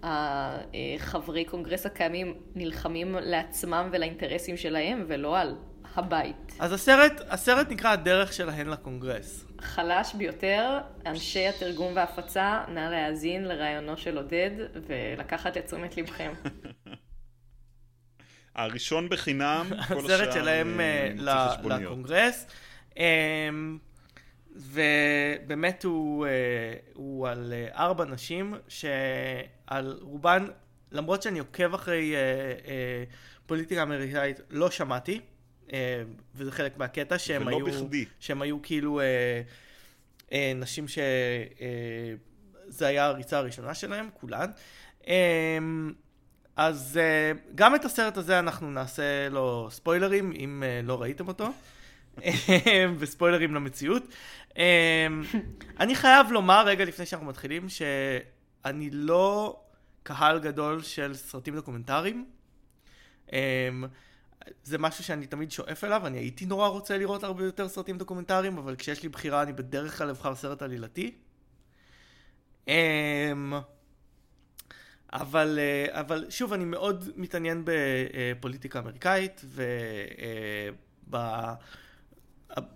[0.02, 5.56] שהחברי קונגרס הקיימים נלחמים לעצמם ולאינטרסים שלהם, ולא על
[5.96, 6.56] הבית.
[6.58, 9.44] אז הסרט, הסרט נקרא הדרך שלהן לקונגרס.
[9.60, 14.50] חלש ביותר, אנשי התרגום וההפצה, נא להאזין לרעיונו של עודד
[14.86, 16.32] ולקחת את תשומת לבכם.
[18.54, 20.14] הראשון בחינם, כל השאר...
[20.14, 21.10] הסרט שלהם אה,
[21.64, 22.46] לקונגרס.
[22.96, 23.78] אמ,
[24.56, 26.30] ובאמת הוא, אה,
[26.94, 30.46] הוא על אה, ארבע נשים שעל רובן,
[30.92, 32.14] למרות שאני עוקב אחרי
[33.46, 35.20] פוליטיקה אמריקאית, לא שמעתי.
[35.72, 36.02] אה,
[36.34, 38.04] וזה חלק מהקטע שהם היו, בכדי.
[38.20, 39.42] שהם היו כאילו אה,
[40.32, 41.04] אה, נשים שזה
[42.82, 44.50] אה, היה הריצה הראשונה שלהם, כולן.
[45.08, 45.58] אה,
[46.56, 51.48] אז אה, גם את הסרט הזה אנחנו נעשה לו ספוילרים, אם אה, לא ראיתם אותו,
[52.24, 54.02] אה, וספוילרים למציאות.
[54.58, 55.06] אה,
[55.80, 59.60] אני חייב לומר רגע לפני שאנחנו מתחילים, שאני לא
[60.02, 62.26] קהל גדול של סרטים דוקומנטריים.
[64.46, 67.98] אה, זה משהו שאני תמיד שואף אליו, אני הייתי נורא רוצה לראות הרבה יותר סרטים
[67.98, 71.14] דוקומנטריים, אבל כשיש לי בחירה אני בדרך כלל אבחר סרט עלילתי.
[72.68, 73.52] אמ,
[75.12, 79.44] אבל, אה, אבל שוב, אני מאוד מתעניין בפוליטיקה אמריקאית,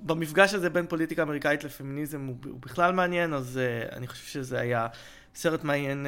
[0.02, 4.86] ובמפגש הזה בין פוליטיקה אמריקאית לפמיניזם הוא, בכלל מעניין, אז uh, אני חושב שזה היה
[5.34, 6.06] סרט מעניין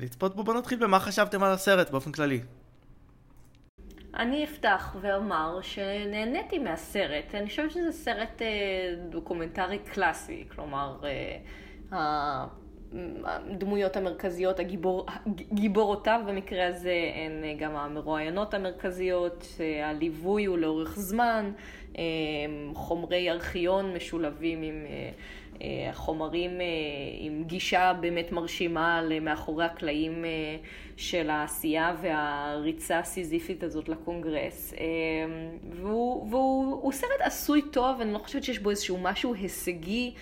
[0.00, 0.44] לצפות בו.
[0.44, 2.40] בואו נתחיל במה חשבתם על הסרט באופן כללי.
[4.16, 7.34] אני אפתח ואומר שנהניתי מהסרט.
[7.34, 10.96] אני חושבת שזה סרט אה, דוקומנטרי קלאסי, כלומר,
[11.92, 12.46] אה,
[13.24, 15.06] הדמויות המרכזיות, הגיבור,
[15.52, 19.46] גיבורותיו במקרה הזה הן אה, גם המרואיינות המרכזיות,
[19.84, 21.52] הליווי הוא לאורך זמן,
[22.74, 24.86] חומרי ארכיון משולבים עם
[25.92, 26.50] חומרים
[27.18, 30.24] עם גישה באמת מרשימה למאחורי הקלעים
[30.96, 34.74] של העשייה והריצה הסיזיפית הזאת לקונגרס.
[34.74, 34.80] אמ,
[35.70, 40.12] והוא, והוא סרט עשוי טוב, אני לא חושבת שיש בו איזשהו משהו הישגי.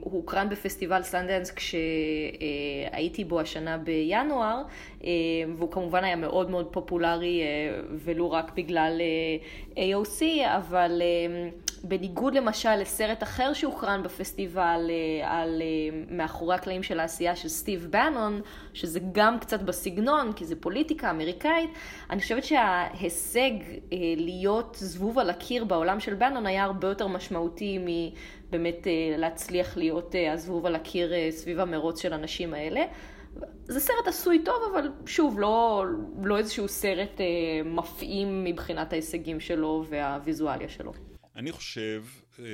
[0.00, 4.62] הוא הוקרן בפסטיבל סנדנס כשהייתי בו השנה בינואר,
[5.56, 9.00] והוא כמובן היה מאוד מאוד פופולרי, אה, ולו רק בגלל
[9.76, 10.22] אה, AOC,
[10.56, 11.02] אבל...
[11.84, 15.62] בניגוד למשל לסרט אחר שהוקרן בפסטיבל אה, על
[16.10, 18.40] מאחורי הקלעים של העשייה של סטיב בנון,
[18.72, 21.70] שזה גם קצת בסגנון, כי זה פוליטיקה אמריקאית,
[22.10, 23.50] אני חושבת שההישג
[23.92, 29.76] אה, להיות זבוב על הקיר בעולם של בנון היה הרבה יותר משמעותי מבאמת אה, להצליח
[29.76, 32.84] להיות אה, הזבוב על הקיר סביב המרוץ של הנשים האלה.
[33.64, 35.84] זה סרט עשוי טוב, אבל שוב, לא,
[36.22, 37.26] לא איזשהו סרט אה,
[37.64, 40.92] מפעים מבחינת ההישגים שלו והוויזואליה שלו.
[41.36, 42.04] אני חושב,
[42.38, 42.44] אה,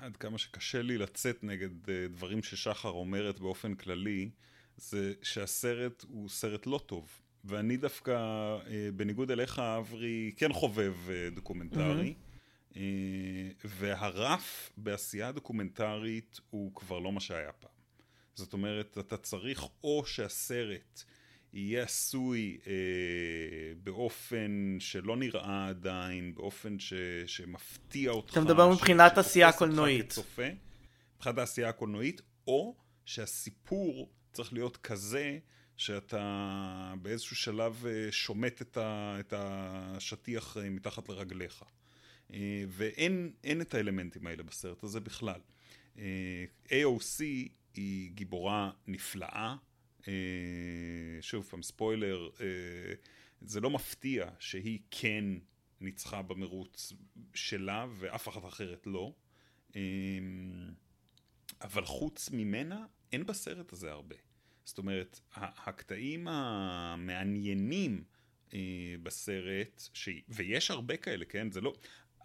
[0.00, 4.30] עד כמה שקשה לי לצאת נגד אה, דברים ששחר אומרת באופן כללי,
[4.76, 7.08] זה שהסרט הוא סרט לא טוב.
[7.44, 12.14] ואני דווקא, אה, בניגוד אליך, אברי, כן חובב אה, דוקומנטרי.
[12.14, 12.28] Mm-hmm.
[13.64, 17.70] והרף בעשייה דוקומנטרית הוא כבר לא מה שהיה פעם.
[18.34, 21.04] זאת אומרת, אתה צריך או שהסרט
[21.52, 22.72] יהיה עשוי אה,
[23.82, 26.92] באופן שלא נראה עדיין, באופן ש,
[27.26, 28.32] שמפתיע אותך.
[28.32, 30.14] אתה מדבר מבחינת עשייה קולנועית.
[31.16, 35.38] מבחינת העשייה הקולנועית, או שהסיפור צריך להיות כזה
[35.76, 41.62] שאתה באיזשהו שלב אה, שומט את, ה, את השטיח אה, מתחת לרגליך.
[42.32, 45.40] אה, ואין את האלמנטים האלה בסרט הזה בכלל.
[46.66, 47.20] AOC
[47.74, 49.56] היא גיבורה נפלאה,
[51.20, 52.30] שוב פעם ספוילר,
[53.40, 55.24] זה לא מפתיע שהיא כן
[55.80, 56.92] ניצחה במרוץ
[57.34, 59.12] שלה ואף אחת אחרת לא.
[61.60, 64.16] אבל חוץ ממנה אין בסרט הזה הרבה.
[64.64, 68.04] זאת אומרת, הקטעים המעניינים
[68.54, 70.08] אה, בסרט, ש...
[70.28, 71.50] ויש הרבה כאלה, כן?
[71.50, 71.74] זה לא...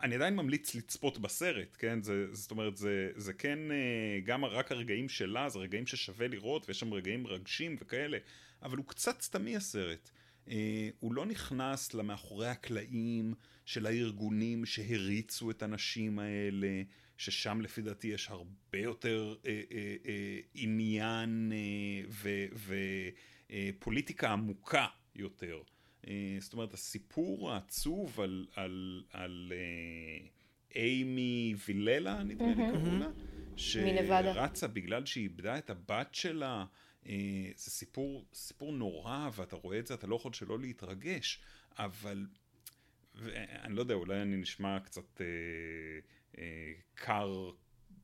[0.04, 2.01] אני עדיין ממליץ לצפות בסרט, כן?
[2.01, 6.66] זה, זאת אומרת, זה, זה כן, אה, גם רק הרגעים שלה, זה רגעים ששווה לראות,
[6.68, 8.18] ויש שם רגעים מרגשים וכאלה,
[8.62, 10.10] אבל הוא קצת סתמי הסרט.
[10.49, 13.34] אה, הוא לא נכנס למאחורי הקלעים
[13.66, 16.82] של הארגונים שהריצו את הנשים האלה,
[17.18, 22.30] ששם לפי דעתי יש הרבה יותר אה, אה, אה, עניין אה,
[23.49, 25.62] ופוליטיקה אה, עמוקה יותר.
[26.08, 30.28] אה, זאת אומרת, הסיפור העצוב על, על, על אה,
[30.76, 33.08] אימי ויללה, נדמה לי קראו לה,
[33.56, 36.66] שרצה בגלל שהיא איבדה את הבת שלה.
[37.06, 41.39] אה, זה סיפור, סיפור נורא, ואתה רואה את זה, אתה לא יכול שלא להתרגש,
[41.78, 42.28] אבל,
[43.64, 45.26] אני לא יודע, אולי אני נשמע קצת אה,
[46.38, 47.51] אה, קר,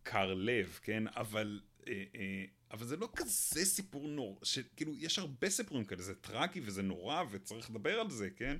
[0.03, 1.03] קר לב, כן?
[1.07, 6.15] אבל, אה, אה, אבל זה לא כזה סיפור נורא, שכאילו, יש הרבה סיפורים כאלה, זה
[6.15, 8.57] טרגי וזה נורא וצריך לדבר על זה, כן?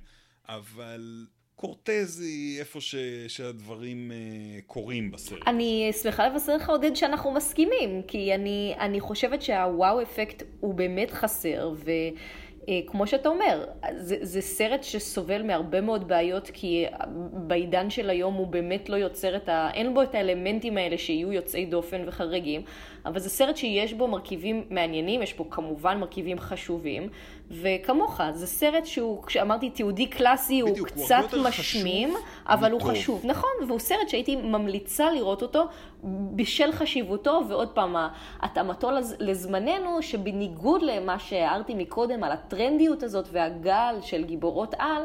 [0.48, 1.26] אבל
[1.60, 2.94] קורטזי איפה ש,
[3.28, 5.38] שהדברים uh, קורים בסרט.
[5.46, 11.10] אני שמחה לבשר לך עודד שאנחנו מסכימים, כי אני, אני חושבת שהוואו אפקט הוא באמת
[11.10, 11.90] חסר, ו...
[12.68, 13.64] אה, כמו שאתה אומר,
[13.96, 16.86] זה, זה סרט שסובל מהרבה מאוד בעיות, כי
[17.32, 19.70] בעידן של היום הוא באמת לא יוצר את ה...
[19.74, 22.62] אין בו את האלמנטים האלה שיהיו יוצאי דופן וחריגים,
[23.06, 27.08] אבל זה סרט שיש בו מרכיבים מעניינים, יש בו כמובן מרכיבים חשובים,
[27.50, 32.14] וכמוך, זה סרט שהוא, כשאמרתי תיעודי קלאסי, בדיוק, הוא קצת משמים,
[32.46, 33.20] אבל הוא חשוב.
[33.24, 35.64] נכון, והוא סרט שהייתי ממליצה לראות אותו
[36.34, 37.96] בשל חשיבותו, ועוד פעם,
[38.40, 45.02] התאמתו לזמננו, שבניגוד למה שהערתי מקודם על הטרנדיות הזאת והגל של גיבורות על,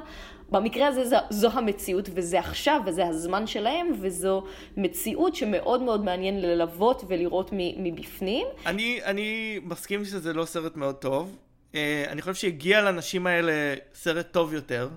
[0.50, 4.44] במקרה הזה זו, זו המציאות, וזה עכשיו, וזה הזמן שלהם, וזו
[4.78, 8.48] מציאות שמאוד מאוד מעניין ללוות ולראות מבפנים.
[8.66, 11.38] אני, אני מסכים שזה לא סרט מאוד טוב.
[11.72, 11.76] Uh,
[12.08, 14.90] אני חושב שהגיע לנשים האלה סרט טוב יותר.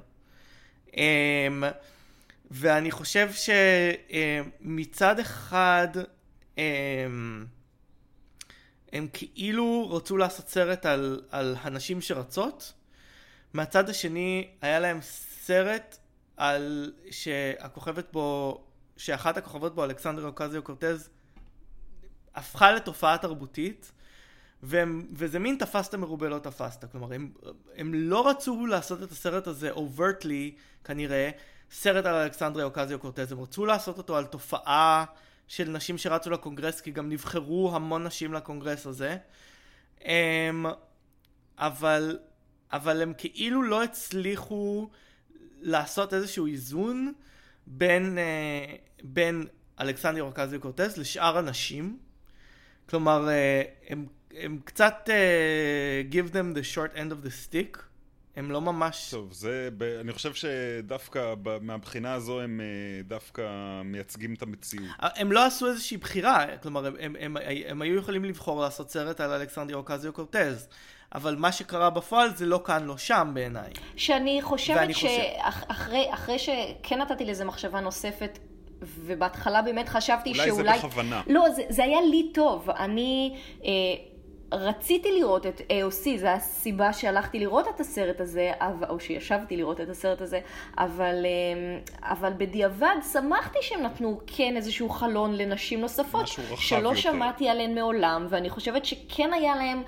[0.87, 0.95] Um,
[2.51, 3.31] ואני חושב
[4.63, 5.89] שמצד uh, אחד,
[6.57, 6.59] um,
[8.93, 12.73] הם כאילו רצו לעשות סרט על, על הנשים שרצות.
[13.55, 14.99] מהצד השני, היה להם
[15.49, 15.99] סרט
[16.37, 18.61] על שהכוכבת בו,
[18.97, 21.11] שאחת הכוכבות בו, אלכסנדרה אוקזיו קורטז,
[22.35, 23.93] הפכה לתופעה תרבותית,
[24.63, 26.85] והם, וזה מין תפסת מרובה לא תפסת.
[26.93, 27.33] כלומר, הם,
[27.77, 31.31] הם לא רצו לעשות את הסרט הזה overtly, כנראה,
[31.71, 35.05] סרט על אלכסנדרה אוקזיו קורטז, הם רצו לעשות אותו על תופעה
[35.49, 39.17] של נשים שרצו לקונגרס, כי גם נבחרו המון נשים לקונגרס הזה.
[40.01, 40.67] הם,
[41.59, 42.19] אבל,
[42.73, 44.89] אבל הם כאילו לא הצליחו
[45.61, 47.13] לעשות איזשהו איזון
[47.67, 49.47] בין, uh, בין
[49.81, 51.99] אלכסנדר אוקזיו קורטס לשאר הנשים.
[52.89, 57.79] כלומר, uh, הם, הם קצת uh, give them the short end of the stick.
[58.37, 59.09] הם לא ממש...
[59.11, 62.61] טוב, זה, ב, אני חושב שדווקא ב, מהבחינה הזו הם
[63.05, 63.43] דווקא
[63.85, 64.87] מייצגים את המציאות.
[64.99, 67.37] הם לא עשו איזושהי בחירה, כלומר, הם, הם, הם,
[67.67, 70.69] הם היו יכולים לבחור לעשות סרט על אלכסנדר אוקזיו קורטז.
[71.15, 73.71] אבל מה שקרה בפועל זה לא כאן, לא שם בעיניי.
[73.97, 76.53] שאני חושבת שאחרי חושב...
[76.83, 78.39] שכן נתתי לזה מחשבה נוספת,
[78.83, 80.69] ובהתחלה באמת חשבתי אולי שאולי...
[80.69, 81.23] אולי זה בכוונה.
[81.27, 82.71] לא, זה, זה היה לי טוב.
[82.71, 83.37] אני...
[83.65, 83.71] אה,
[84.53, 88.53] רציתי לראות את AOC, זו הסיבה שהלכתי לראות את הסרט הזה,
[88.89, 90.41] או שישבתי לראות את הסרט הזה,
[90.79, 97.01] אבל, אה, אבל בדיעבד שמחתי שהם נתנו כן איזשהו חלון לנשים נוספות, שלא יותר.
[97.01, 99.83] שמעתי עליהן מעולם, ואני חושבת שכן היה להם...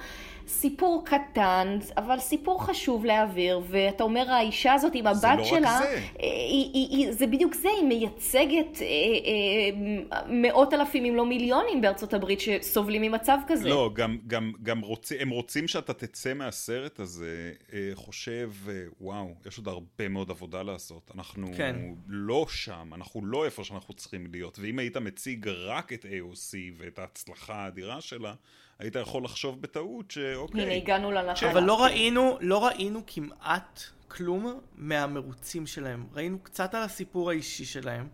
[0.50, 6.00] סיפור קטן, אבל סיפור חשוב להעביר, ואתה אומר האישה הזאת עם הבת לא שלה, זה.
[6.18, 11.80] היא, היא, היא, זה בדיוק זה, היא מייצגת אה, אה, מאות אלפים אם לא מיליונים
[11.80, 13.68] בארצות הברית שסובלים ממצב כזה.
[13.68, 19.34] לא, גם, גם, גם רוצ, הם רוצים שאתה תצא מהסרט הזה, אה, חושב, אה, וואו,
[19.46, 21.76] יש עוד הרבה מאוד עבודה לעשות, אנחנו כן.
[22.06, 26.98] לא שם, אנחנו לא איפה שאנחנו צריכים להיות, ואם היית מציג רק את AOC ואת
[26.98, 28.34] ההצלחה האדירה שלה,
[28.80, 30.62] היית יכול לחשוב בטעות שאוקיי.
[30.62, 31.50] הנה, הגענו לנחלה.
[31.50, 36.06] אבל לא ראינו, לא ראינו כמעט כלום מהמרוצים שלהם.
[36.12, 38.08] ראינו קצת על הסיפור האישי שלהם.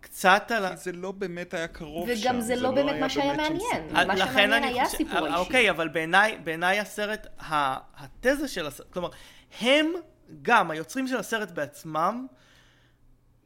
[0.00, 0.70] קצת על ה...
[0.70, 2.22] כי זה לא באמת היה קרוב וגם שם.
[2.22, 4.06] וגם זה לא באמת מה שהיה מעניין.
[4.06, 5.36] מה שמעניין היה הסיפור האישי.
[5.36, 9.08] אוקיי, אבל בעיניי, בעיניי הסרט, התזה של הסרט, כלומר,
[9.60, 9.92] הם
[10.42, 12.26] גם, היוצרים של הסרט בעצמם,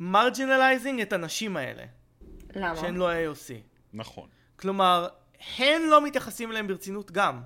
[0.01, 1.83] marginalizing את הנשים האלה.
[2.55, 2.77] למה?
[2.77, 3.53] שהן לא AOC.
[3.93, 4.29] נכון.
[4.57, 5.09] כלומר,
[5.59, 7.41] הן לא מתייחסים אליהם ברצינות גם.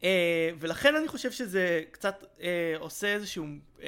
[0.00, 0.04] Uh,
[0.58, 2.42] ולכן אני חושב שזה קצת uh,
[2.78, 3.44] עושה איזשהו
[3.78, 3.82] uh,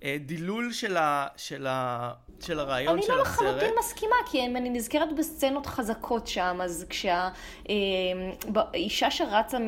[0.00, 3.38] uh, דילול של, ה, של, ה, של הרעיון של לא הסרט.
[3.38, 8.10] אני לא לחלוטין מסכימה, כי אני נזכרת בסצנות חזקות שם, אז כשהאישה
[9.10, 9.58] שרצה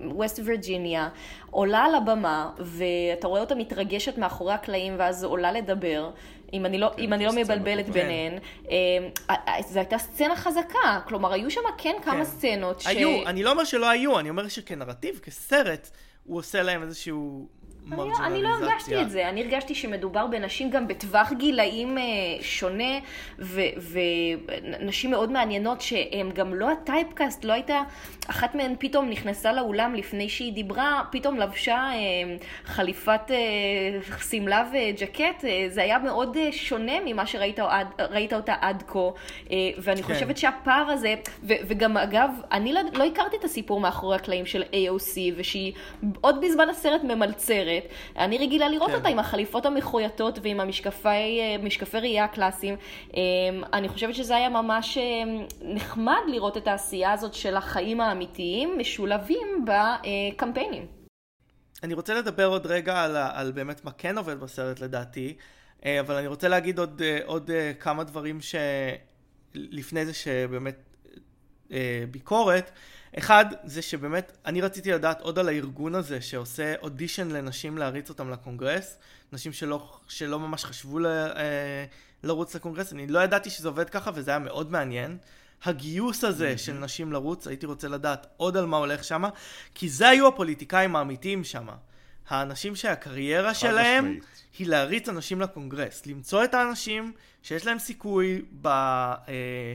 [0.00, 1.08] מווסט וירג'יניה
[1.50, 6.10] עולה על הבמה, ואתה רואה אותה מתרגשת מאחורי הקלעים, ואז עולה לדבר,
[6.52, 9.62] אם אני לא, כן, אם אני לא מבלבלת ביניהן, כן.
[9.68, 12.24] זו הייתה סצנה חזקה, כלומר היו שם כן כמה כן.
[12.24, 12.86] סצנות ש...
[12.86, 15.90] היו, אני לא אומר שלא היו, אני אומר שכנרטיב, כסרט,
[16.24, 17.48] הוא עושה להם איזשהו
[17.90, 22.02] לא, אני לא הרגשתי את זה, אני הרגשתי שמדובר בנשים גם בטווח גילאים אה,
[22.40, 22.98] שונה,
[23.38, 27.82] ונשים מאוד מעניינות שהן גם לא הטייפקאסט, לא הייתה,
[28.30, 33.36] אחת מהן פתאום נכנסה לאולם לפני שהיא דיברה, פתאום לבשה אה, חליפת אה,
[34.30, 38.98] שמלה וג'קט, זה היה מאוד שונה ממה שראית אותה עד כה,
[39.78, 40.14] ואני כן.
[40.14, 45.18] חושבת שהפער הזה, וגם אגב, אני לא, לא הכרתי את הסיפור מאחורי הקלעים של AOC,
[45.36, 45.72] ושהיא
[46.20, 47.75] עוד בזמן הסרט ממלצרת.
[47.78, 47.90] אחרת.
[48.16, 48.96] אני רגילה לראות כן.
[48.96, 52.76] אותה עם החליפות המחויטות ועם המשקפי אה, ראייה הקלאסיים.
[53.14, 53.20] אמ,
[53.72, 59.64] אני חושבת שזה היה ממש אמ, נחמד לראות את העשייה הזאת של החיים האמיתיים משולבים
[59.64, 60.86] בקמפיינים.
[61.82, 65.36] אני רוצה לדבר עוד רגע על, על באמת מה כן עובד בסרט לדעתי,
[65.84, 67.50] אה, אבל אני רוצה להגיד עוד, אה, עוד
[67.80, 68.38] כמה דברים
[69.54, 70.82] שלפני זה שבאמת
[72.10, 72.70] ביקורת.
[73.18, 78.30] אחד, זה שבאמת, אני רציתי לדעת עוד על הארגון הזה שעושה אודישן לנשים להריץ אותם
[78.30, 78.98] לקונגרס,
[79.32, 81.84] נשים שלא, שלא ממש חשבו ל, אה,
[82.22, 85.18] לרוץ לקונגרס, אני לא ידעתי שזה עובד ככה וזה היה מאוד מעניין.
[85.64, 86.58] הגיוס הזה mm-hmm.
[86.58, 89.24] של נשים לרוץ, הייתי רוצה לדעת עוד על מה הולך שם,
[89.74, 91.68] כי זה היו הפוליטיקאים האמיתיים שם.
[92.28, 94.24] האנשים שהקריירה שלהם משמעית.
[94.58, 98.66] היא להריץ אנשים לקונגרס, למצוא את האנשים שיש להם סיכוי ב...
[98.66, 99.74] אה,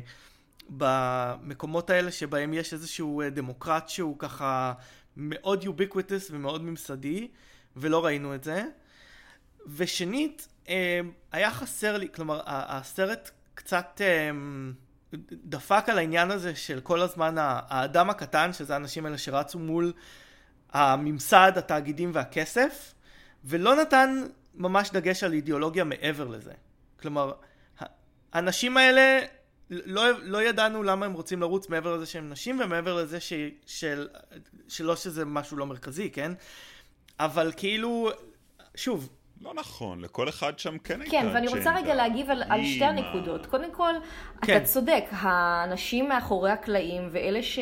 [0.71, 4.73] במקומות האלה שבהם יש איזשהו אה, דמוקרט שהוא ככה
[5.17, 7.27] מאוד יוביקוויטס ומאוד ממסדי,
[7.75, 8.63] ולא ראינו את זה.
[9.75, 10.99] ושנית, אה,
[11.31, 14.31] היה חסר לי, כלומר, הסרט קצת אה,
[15.31, 19.93] דפק על העניין הזה של כל הזמן האדם הקטן, שזה האנשים האלה שרצו מול
[20.71, 22.93] הממסד, התאגידים והכסף,
[23.45, 24.23] ולא נתן
[24.55, 26.53] ממש דגש על אידיאולוגיה מעבר לזה.
[26.99, 27.33] כלומר,
[28.33, 29.19] האנשים האלה
[29.71, 33.33] לא, לא ידענו למה הם רוצים לרוץ מעבר לזה שהם נשים ומעבר לזה ש,
[33.65, 34.07] של,
[34.67, 36.31] שלא שזה משהו לא מרכזי, כן?
[37.19, 38.09] אבל כאילו,
[38.75, 39.09] שוב.
[39.41, 42.85] לא נכון, לכל אחד שם כן הייתה כן, ואני רוצה רגע להגיב על, על שתי
[42.85, 43.45] הנקודות.
[43.45, 43.93] קודם כל,
[44.41, 44.57] כן.
[44.57, 47.59] אתה צודק, האנשים מאחורי הקלעים ואלה ש...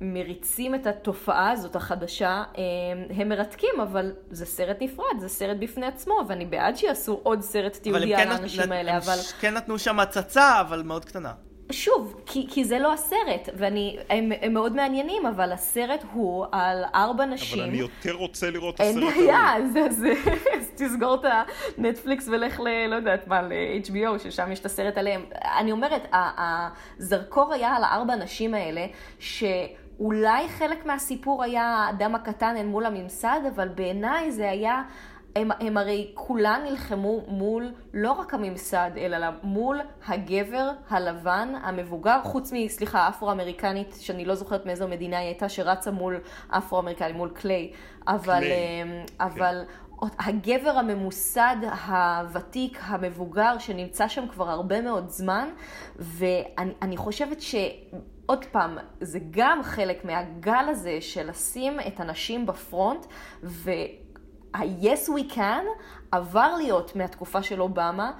[0.00, 2.62] מריצים את התופעה הזאת החדשה, אה,
[3.16, 7.76] הם מרתקים, אבל זה סרט נפרד, זה סרט בפני עצמו, ואני בעד שיעשו עוד סרט
[7.76, 9.12] תיעודי על כן האנשים האלה, אבל...
[9.12, 11.32] הם כן נתנו שם הצצה, אבל מאוד קטנה.
[11.70, 17.24] שוב, כי, כי זה לא הסרט, והם הם מאוד מעניינים, אבל הסרט הוא על ארבע
[17.24, 17.58] נשים.
[17.58, 19.06] אבל אני יותר רוצה לראות את הסרט הזה.
[19.06, 20.06] אין בעיה, אז, אז,
[20.58, 21.24] אז תסגור את
[21.78, 22.86] הנטפליקס ולך ל...
[22.86, 25.24] לא יודעת מה, ל-HBO, ששם יש את הסרט עליהם.
[25.58, 28.86] אני אומרת, הזרקור היה על הארבע נשים האלה,
[29.18, 34.82] שאולי חלק מהסיפור היה האדם הקטן אל מול הממסד, אבל בעיניי זה היה...
[35.36, 42.52] הם, הם הרי כולן נלחמו מול לא רק הממסד, אלא מול הגבר הלבן המבוגר, חוץ
[42.52, 46.20] מ, סליחה, אפרו-אמריקנית, שאני לא זוכרת מאיזו מדינה היא הייתה, שרצה מול
[46.50, 47.72] אפרו-אמריקני, מול קליי.
[48.08, 48.52] אבל, קלי.
[48.52, 50.06] אמ, אבל כן.
[50.18, 51.56] הגבר הממוסד,
[51.86, 55.48] הוותיק, המבוגר, שנמצא שם כבר הרבה מאוד זמן,
[55.96, 57.54] ואני חושבת ש...
[58.26, 63.06] עוד פעם, זה גם חלק מהגל הזה של לשים את הנשים בפרונט,
[63.42, 63.70] ו...
[64.54, 65.64] ה-yes we can
[66.12, 68.12] עבר להיות מהתקופה של אובמה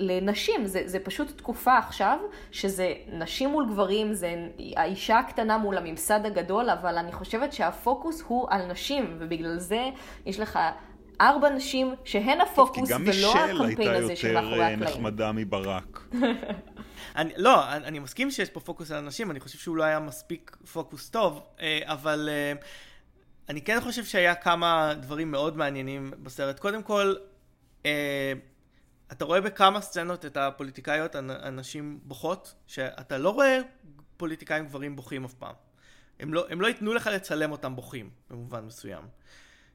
[0.00, 0.66] לנשים.
[0.66, 2.18] זה, זה פשוט תקופה עכשיו,
[2.50, 4.34] שזה נשים מול גברים, זה
[4.76, 9.90] האישה הקטנה מול הממסד הגדול, אבל אני חושבת שהפוקוס הוא על נשים, ובגלל זה
[10.26, 10.58] יש לך...
[11.20, 14.16] ארבע נשים שהן הפוקוס ולא הקמפיין הזה שמאחורי הקלעים.
[14.16, 16.00] כי גם מישל הייתה יותר נחמדה מברק.
[17.16, 20.00] אני, לא, אני, אני מסכים שיש פה פוקוס על אנשים, אני חושב שהוא לא היה
[20.00, 22.52] מספיק פוקוס טוב, אה, אבל אה,
[23.50, 26.58] אני כן חושב שהיה כמה דברים מאוד מעניינים בסרט.
[26.58, 27.14] קודם כל,
[27.86, 28.32] אה,
[29.12, 33.58] אתה רואה בכמה סצנות את הפוליטיקאיות הנשים בוכות, שאתה לא רואה
[34.16, 35.54] פוליטיקאים גברים בוכים אף פעם.
[36.20, 39.02] הם לא, הם לא ייתנו לך לצלם אותם בוכים, במובן מסוים.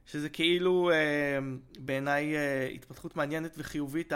[0.06, 1.38] שזה כאילו אה,
[1.78, 4.12] בעיניי אה, התפתחות מעניינת וחיובית,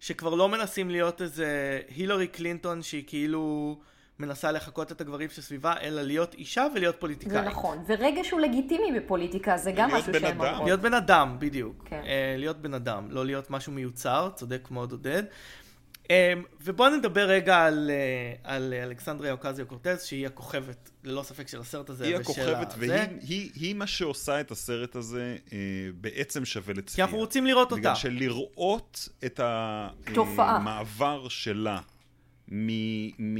[0.00, 3.76] שכבר לא מנסים להיות איזה הילרי קלינטון שהיא כאילו
[4.20, 7.44] מנסה לחקות את הגברים שסביבה, אלא להיות אישה ולהיות פוליטיקאית.
[7.44, 10.64] זה נכון, ורגע שהוא לגיטימי בפוליטיקה, זה גם משהו שהם אומרות.
[10.64, 11.84] להיות בן אדם, בדיוק.
[11.84, 12.02] כן.
[12.06, 15.22] אה, להיות בן אדם, לא להיות משהו מיוצר, צודק מאוד עודד.
[16.10, 21.60] אמ, ובואו נדבר רגע על, אה, על אלכסנדריה אוקזיו קורטז, שהיא הכוכבת, ללא ספק, של
[21.60, 22.04] הסרט הזה.
[22.04, 25.58] היא הכוכבת, והיא היא, היא מה שעושה את הסרט הזה אה,
[25.94, 26.94] בעצם שווה לצפייה.
[26.94, 27.80] כי אנחנו רוצים לראות אותה.
[27.80, 29.40] בגלל שלראות את
[30.38, 31.80] המעבר שלה
[32.50, 32.68] מ...
[33.18, 33.36] מ...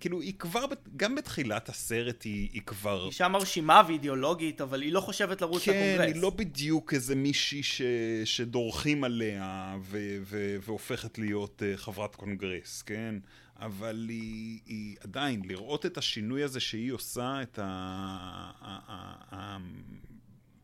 [0.00, 0.64] כאילו, היא כבר,
[0.96, 3.06] גם בתחילת הסרט היא, היא כבר...
[3.06, 5.98] אישה מרשימה ואידיאולוגית, אבל היא לא חושבת לרוץ כן, לקונגרס.
[5.98, 7.82] כן, היא לא בדיוק איזה מישהי ש...
[8.24, 10.18] שדורכים עליה ו...
[10.22, 10.56] ו...
[10.62, 13.14] והופכת להיות uh, חברת קונגרס, כן?
[13.56, 19.58] אבל היא, היא עדיין, לראות את השינוי הזה שהיא עושה, את ה...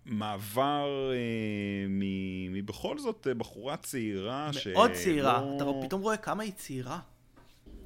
[0.06, 1.86] מעבר אה,
[2.50, 4.50] ובכל זאת אה, בחורה צעירה.
[4.72, 6.98] מאוד צעירה, אתה פתאום רואה כמה היא צעירה.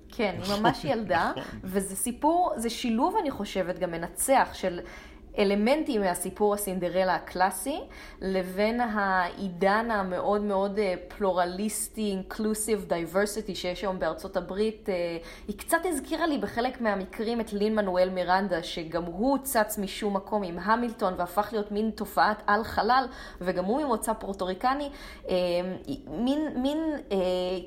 [0.08, 1.58] כן, היא ממש ילדה, נכון.
[1.64, 4.80] וזה סיפור, זה שילוב, אני חושבת, גם מנצח של
[5.38, 7.80] אלמנטים מהסיפור הסינדרלה הקלאסי,
[8.20, 14.88] לבין העידן המאוד מאוד אה, פלורליסטי, inclusive, diversity שיש היום בארצות הברית.
[14.88, 14.94] אה,
[15.48, 20.42] היא קצת הזכירה לי בחלק מהמקרים את לין מנואל מירנדה, שגם הוא צץ משום מקום
[20.42, 23.06] עם המילטון והפך להיות מין תופעת על חלל,
[23.40, 24.90] וגם הוא ממוצא פורטוריקני.
[25.28, 25.34] אה,
[26.06, 26.78] מין, מין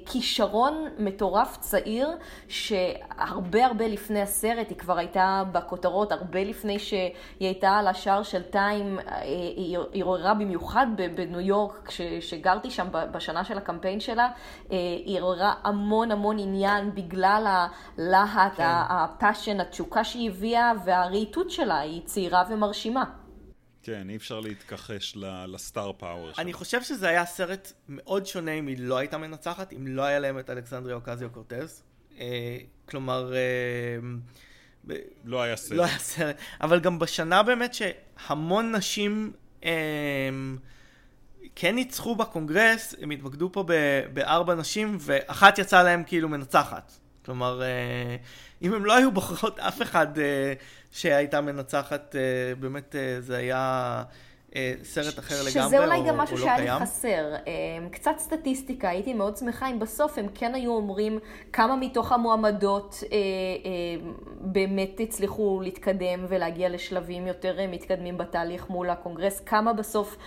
[0.05, 2.09] כישרון מטורף צעיר,
[2.47, 7.79] שהרבה הרבה לפני הסרט, היא כבר הייתה בכותרות, הרבה לפני שהיא הייתה...
[7.79, 9.21] על השער של טיים, אה,
[9.91, 14.29] היא עוררה במיוחד בניו יורק, כשגרתי שם בשנה של הקמפיין שלה,
[14.71, 18.63] אה, היא עוררה המון המון עניין בגלל הלהט, כן.
[18.67, 23.03] הפאשן, התשוקה שהיא הביאה והרהיטות שלה, היא צעירה ומרשימה.
[23.83, 26.43] כן, אי אפשר להתכחש לסטאר פאוור שלה.
[26.43, 30.19] אני חושב שזה היה סרט מאוד שונה אם היא לא הייתה מנצחת, אם לא היה
[30.19, 31.83] להם את אלכסנדריה אוקזיו קורטז.
[32.19, 32.57] אה,
[32.89, 33.33] כלומר...
[34.87, 34.93] ב...
[35.25, 35.77] לא היה סרט.
[35.77, 36.35] לא היה סרט.
[36.61, 39.31] אבל גם בשנה באמת שהמון נשים
[39.63, 39.71] אה,
[41.55, 46.91] כן ניצחו בקונגרס, הם התמקדו פה ב- בארבע נשים, ואחת יצאה להם כאילו מנצחת.
[47.25, 48.15] כלומר, אה,
[48.61, 50.53] אם הם לא היו בוחרות אף אחד אה,
[50.91, 54.03] שהייתה מנצחת, אה, באמת זה היה...
[54.55, 55.67] אה, סרט אחר לגמרי, לא קיים.
[55.67, 57.35] שזה אולי גם משהו שהיה לי חסר.
[57.47, 57.51] אה,
[57.91, 61.19] קצת סטטיסטיקה, הייתי מאוד שמחה אם בסוף הם כן היו אומרים
[61.53, 63.17] כמה מתוך המועמדות אה,
[64.41, 70.17] באמת הצליחו להתקדם ולהגיע לשלבים יותר מתקדמים בתהליך מול הקונגרס, כמה בסוף,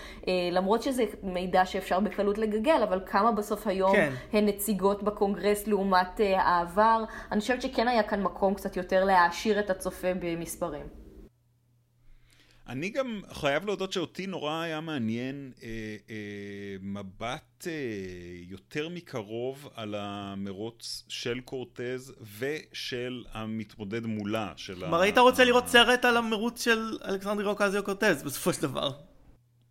[0.52, 4.12] למרות שזה מידע שאפשר בקלות לגגל, אבל כמה בסוף היום כן.
[4.32, 7.04] הן נציגות בקונגרס לעומת העבר.
[7.32, 11.03] אני חושבת שכן היה כאן מקום קצת יותר להעשיר את הצופה במספרים.
[12.68, 15.68] אני גם חייב להודות שאותי נורא היה מעניין אה,
[16.10, 17.72] אה, מבט אה,
[18.48, 24.52] יותר מקרוב על המרוץ של קורטז ושל המתמודד מולה.
[24.66, 28.92] כלומר, היית רוצה לראות סרט על המרוץ של אלכסנדרי רוקזיו קורטז בסופו של דבר.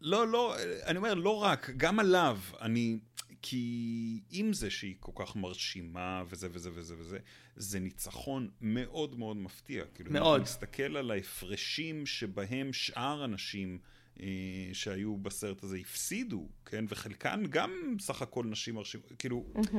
[0.02, 2.38] לא, לא, אני אומר, לא רק, גם עליו.
[2.62, 2.98] אני...
[3.46, 7.18] כי עם זה שהיא כל כך מרשימה וזה וזה וזה וזה,
[7.56, 9.84] זה ניצחון מאוד מאוד מפתיע.
[9.96, 10.36] כאילו, מאוד.
[10.36, 13.80] אם מסתכל על ההפרשים שבהם שאר אנשים
[14.20, 14.26] אה,
[14.74, 16.86] שהיו בסרט הזה הפסידו, כן?
[16.90, 19.78] וחלקן גם סך הכל נשים מרשימות, כאילו, mm-hmm.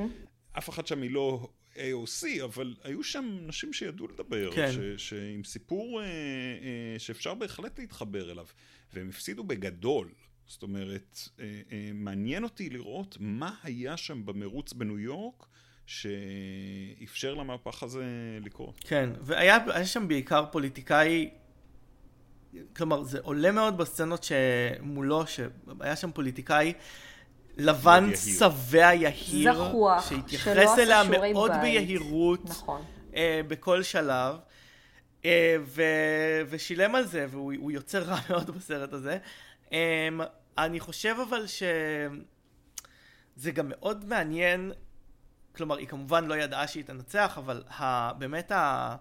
[0.58, 4.72] אף אחת שם היא לא AOC, אבל היו שם נשים שידעו לדבר, כן.
[4.72, 8.46] ש, שעם סיפור אה, אה, שאפשר בהחלט להתחבר אליו,
[8.92, 10.10] והם הפסידו בגדול.
[10.46, 15.46] זאת אומרת, אה, אה, מעניין אותי לראות מה היה שם במרוץ בניו יורק
[15.86, 18.04] שאפשר למהפך הזה
[18.40, 18.80] לקרות.
[18.80, 21.30] כן, והיה שם בעיקר פוליטיקאי,
[22.76, 26.72] כלומר זה עולה מאוד בסצנות שמולו, שהיה שם פוליטיקאי
[27.56, 31.60] לבן שבע יהיר, זחוח, שהתייחס אליה מאוד בית.
[31.60, 32.82] ביהירות, נכון.
[33.16, 34.36] אה, בכל שלב.
[35.60, 35.82] ו...
[36.48, 39.18] ושילם על זה, והוא יוצר רע מאוד בסרט הזה.
[39.74, 40.20] אמ,
[40.58, 44.72] אני חושב אבל שזה גם מאוד מעניין,
[45.56, 48.12] כלומר היא כמובן לא ידעה שהיא תנצח, אבל ה...
[48.12, 48.96] באמת ה...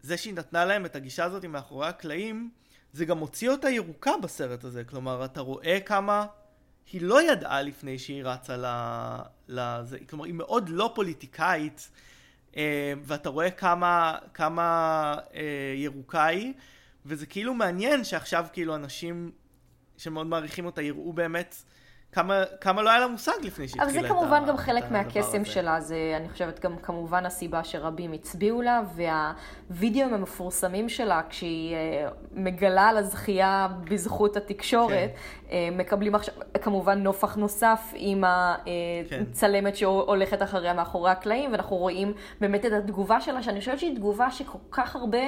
[0.00, 2.50] זה שהיא נתנה להם את הגישה הזאת מאחורי הקלעים,
[2.92, 6.26] זה גם הוציא אותה ירוקה בסרט הזה, כלומר אתה רואה כמה
[6.92, 8.66] היא לא ידעה לפני שהיא רצה ל...
[9.48, 11.90] לזה, כלומר היא מאוד לא פוליטיקאית,
[12.56, 16.52] אה, ואתה רואה כמה, כמה אה, ירוקה היא,
[17.06, 19.32] וזה כאילו מעניין שעכשיו כאילו אנשים
[19.98, 21.54] שמאוד מעריכים אותה יראו באמת
[22.12, 25.44] כמה, כמה לא היה לה מושג לפני שהתחילה את אבל זה כמובן גם חלק מהקסם
[25.44, 32.08] שלה, זה אני חושבת גם כמובן הסיבה שרבים הצביעו לה, והווידאוים המפורסמים שלה, כשהיא אה,
[32.32, 35.08] מגלה על הזכייה בזכות התקשורת, כן.
[35.50, 39.78] אה, מקבלים עכשיו כמובן נופח נוסף עם הצלמת כן.
[39.78, 44.58] שהולכת אחריה מאחורי הקלעים, ואנחנו רואים באמת את התגובה שלה, שאני חושבת שהיא תגובה שכל
[44.70, 45.18] כך הרבה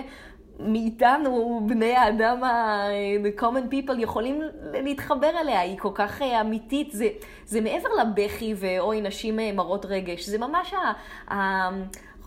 [0.62, 4.42] מאיתנו, בני האדם ה-common people, יכולים
[4.72, 7.08] להתחבר אליה, היא כל כך אה, אמיתית, זה,
[7.44, 10.92] זה מעבר לבכי ואוי, נשים אה, מרות רגש, זה ממש ה...
[11.34, 11.70] ה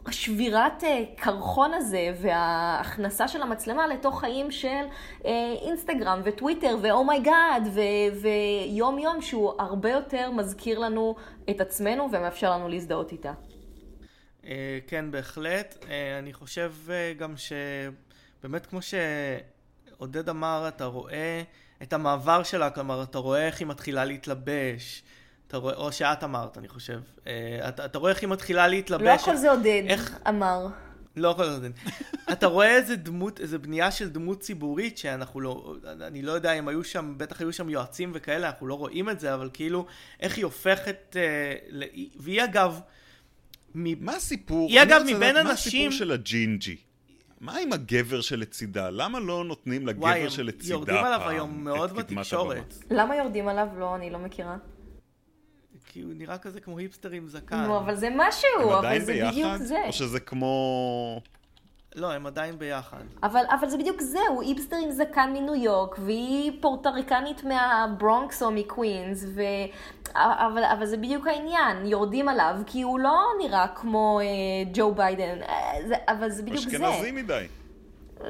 [0.05, 4.83] השבירת אה, קרחון הזה וההכנסה של המצלמה לתוך חיים של
[5.65, 7.69] אינסטגרם וטוויטר ו oh my God
[8.21, 11.15] ויום יום שהוא הרבה יותר מזכיר לנו
[11.49, 13.33] את עצמנו ומאפשר לנו להזדהות איתה.
[14.87, 15.85] כן, בהחלט.
[16.19, 16.73] אני חושב
[17.17, 17.53] גם ש...
[18.43, 21.43] באמת כמו שעודד אמר, אתה רואה
[21.81, 25.03] את המעבר שלה, כלומר, אתה רואה איך היא מתחילה להתלבש.
[25.47, 26.99] אתה רואה, או שאת אמרת, אני חושב.
[27.27, 29.03] אה, אתה, אתה רואה איך היא מתחילה להתלבש.
[29.03, 30.17] לא הכל זה עודד איך...
[30.29, 30.67] אמר.
[31.15, 31.71] לא הכל זה עודד.
[32.31, 36.67] אתה רואה איזה דמות, איזה בנייה של דמות ציבורית שאנחנו לא, אני לא יודע אם
[36.67, 39.85] היו שם, בטח היו שם יועצים וכאלה, אנחנו לא רואים את זה, אבל כאילו,
[40.19, 41.83] איך היא הופכת, אה, ל...
[42.15, 42.79] והיא אגב,
[43.75, 44.05] מ...
[44.05, 44.69] מה הסיפור?
[44.69, 45.43] היא אגב מבין אנשים...
[45.43, 46.77] מה הסיפור של הג'ינג'י?
[47.43, 48.89] מה עם הגבר שלצידה?
[48.89, 52.73] למה לא נותנים לגבר וואי, שלצידה פעם יורדים עליו היום מאוד בתקשורת.
[52.91, 53.67] למה יורדים עליו?
[53.77, 54.57] לא, אני לא מכירה.
[55.85, 57.65] כי הוא נראה כזה כמו היפסטר עם זקן.
[57.65, 59.31] נו, אבל זה משהו, אבל זה ביחד?
[59.31, 59.77] בדיוק זה.
[59.87, 61.21] או שזה כמו...
[61.95, 62.97] לא, הם עדיין ביחד.
[63.23, 68.51] אבל, אבל זה בדיוק זה, הוא היפסטר עם זקן מניו יורק, והיא פורטריקנית מהברונקס או
[68.51, 69.41] מקווינס, ו...
[70.15, 74.25] אבל, אבל זה בדיוק העניין, יורדים עליו, כי הוא לא נראה כמו אה,
[74.73, 76.89] ג'ו ביידן, אה, זה, אבל זה בדיוק אשכנזי זה.
[76.89, 77.47] אשכנזי מדי.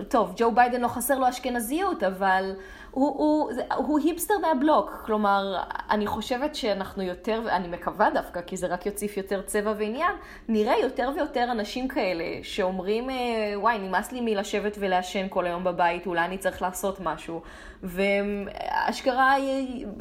[0.09, 2.51] טוב, ג'ו ביידן לא חסר לו אשכנזיות, אבל
[2.93, 4.91] הוא, הוא, הוא היפסטר מהבלוק.
[5.05, 10.11] כלומר, אני חושבת שאנחנו יותר, ואני מקווה דווקא, כי זה רק יוסיף יותר צבע ועניין,
[10.47, 13.15] נראה יותר ויותר אנשים כאלה שאומרים, אה,
[13.55, 17.41] וואי, נמאס לי מלשבת ולעשן כל היום בבית, אולי אני צריך לעשות משהו.
[17.83, 19.35] ואשכרה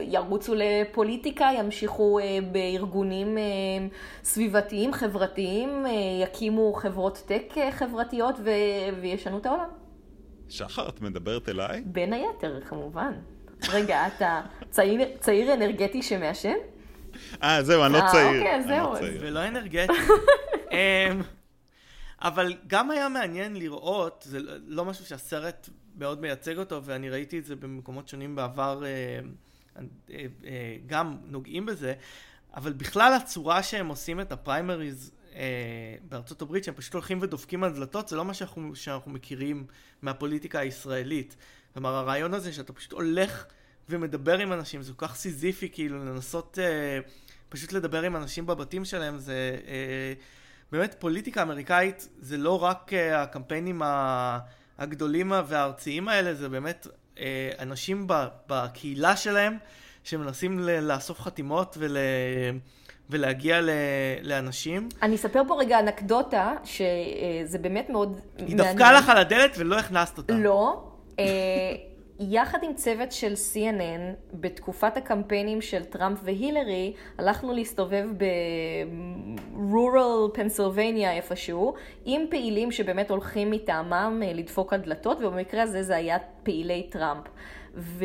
[0.00, 3.42] ירוצו לפוליטיקה, ימשיכו אה, בארגונים אה,
[4.24, 5.86] סביבתיים, חברתיים,
[6.22, 8.34] יקימו חברות טק חברתיות
[9.00, 9.81] וישנו את העולם.
[10.52, 11.82] שחר, את מדברת אליי?
[11.86, 13.12] בין היתר, כמובן.
[13.68, 14.40] רגע, אתה
[14.70, 16.54] צעיר, צעיר אנרגטי שמעשן?
[17.42, 18.42] אה, זהו, אני לא אה, צעיר.
[18.46, 19.20] אה, אוקיי, זהו.
[19.20, 19.92] ולא אנרגטי.
[20.72, 21.22] אמ,
[22.22, 27.44] אבל גם היה מעניין לראות, זה לא משהו שהסרט מאוד מייצג אותו, ואני ראיתי את
[27.44, 29.80] זה במקומות שונים בעבר, אה,
[30.44, 31.94] אה, גם נוגעים בזה,
[32.54, 37.72] אבל בכלל הצורה שהם עושים את הפריימריז אה, בארצות הברית שהם פשוט הולכים ודופקים על
[37.72, 39.66] דלתות, זה לא מה שאנחנו, שאנחנו מכירים
[40.02, 41.36] מהפוליטיקה הישראלית.
[41.72, 43.44] כלומר, הרעיון הזה שאתה פשוט הולך
[43.88, 47.00] ומדבר עם אנשים, זה כל כך סיזיפי, כאילו לנסות אה,
[47.52, 50.12] פשוט לדבר עם אנשים בבתים שלהם, זה אה,
[50.72, 53.82] באמת פוליטיקה אמריקאית, זה לא רק אה, הקמפיינים
[54.78, 56.86] הגדולים והארציים האלה, זה באמת
[57.18, 58.06] אה, אנשים
[58.46, 59.56] בקהילה שלהם
[60.04, 61.96] שמנסים לאסוף חתימות ול...
[63.10, 63.70] ולהגיע ל-
[64.22, 64.88] לאנשים.
[65.02, 68.60] אני אספר פה רגע אנקדוטה, שזה באמת מאוד מעניין.
[68.60, 70.34] היא דפקה לך על הדלת ולא הכנסת אותה.
[70.34, 70.82] לא.
[71.18, 71.24] אה,
[72.20, 74.00] יחד עם צוות של CNN,
[74.32, 81.74] בתקופת הקמפיינים של טראמפ והילרי, הלכנו להסתובב ב-rural פנסילבניה איפשהו,
[82.04, 87.24] עם פעילים שבאמת הולכים מטעמם אה, לדפוק על דלתות, ובמקרה הזה זה היה פעילי טראמפ.
[87.74, 88.04] ו...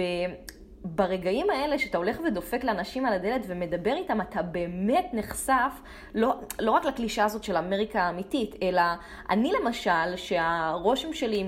[0.96, 5.82] ברגעים האלה שאתה הולך ודופק לאנשים על הדלת ומדבר איתם, אתה באמת נחשף
[6.16, 8.82] לא, לא רק לקלישה הזאת של אמריקה האמיתית, אלא
[9.30, 11.46] אני למשל, שהרושם שלי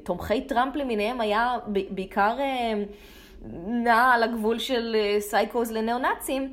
[0.00, 2.36] מתומכי אה, טראמפ למיניהם היה בעיקר...
[3.44, 6.52] אה, נע על הגבול של אה, סייקוז לניאו-נאצים,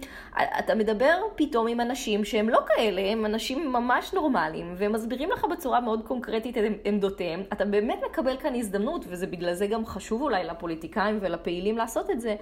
[0.59, 5.45] אתה מדבר פתאום עם אנשים שהם לא כאלה, הם אנשים ממש נורמליים, והם מסבירים לך
[5.51, 7.43] בצורה מאוד קונקרטית את עמדותיהם.
[7.53, 12.21] אתה באמת מקבל כאן הזדמנות, וזה בגלל זה גם חשוב אולי לפוליטיקאים ולפעילים לעשות את
[12.21, 12.35] זה,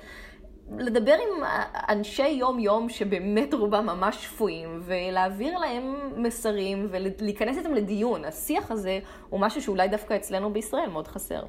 [0.77, 1.43] לדבר עם
[1.89, 8.25] אנשי יום-יום שבאמת רובם ממש שפויים, ולהעביר להם מסרים ולהיכנס איתם לדיון.
[8.25, 11.43] השיח הזה הוא משהו שאולי דווקא אצלנו בישראל מאוד חסר.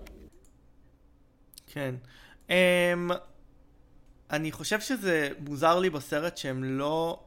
[1.66, 1.94] כן.
[2.48, 2.52] Um,
[4.30, 7.20] אני חושב שזה מוזר לי בסרט שהם לא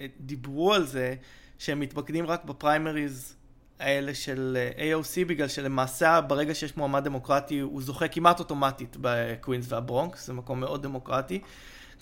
[0.00, 1.14] אה, דיברו על זה
[1.58, 3.36] שהם מתמקדים רק בפריימריז
[3.78, 9.72] האלה של אה, AOC בגלל שלמעשה ברגע שיש מועמד דמוקרטי הוא זוכה כמעט אוטומטית בקווינס
[9.72, 11.40] והברונקס, זה מקום מאוד דמוקרטי.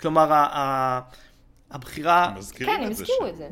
[0.00, 0.46] כלומר
[1.70, 2.34] הבחירה...
[2.52, 3.48] כן, הם הזכירו את זה.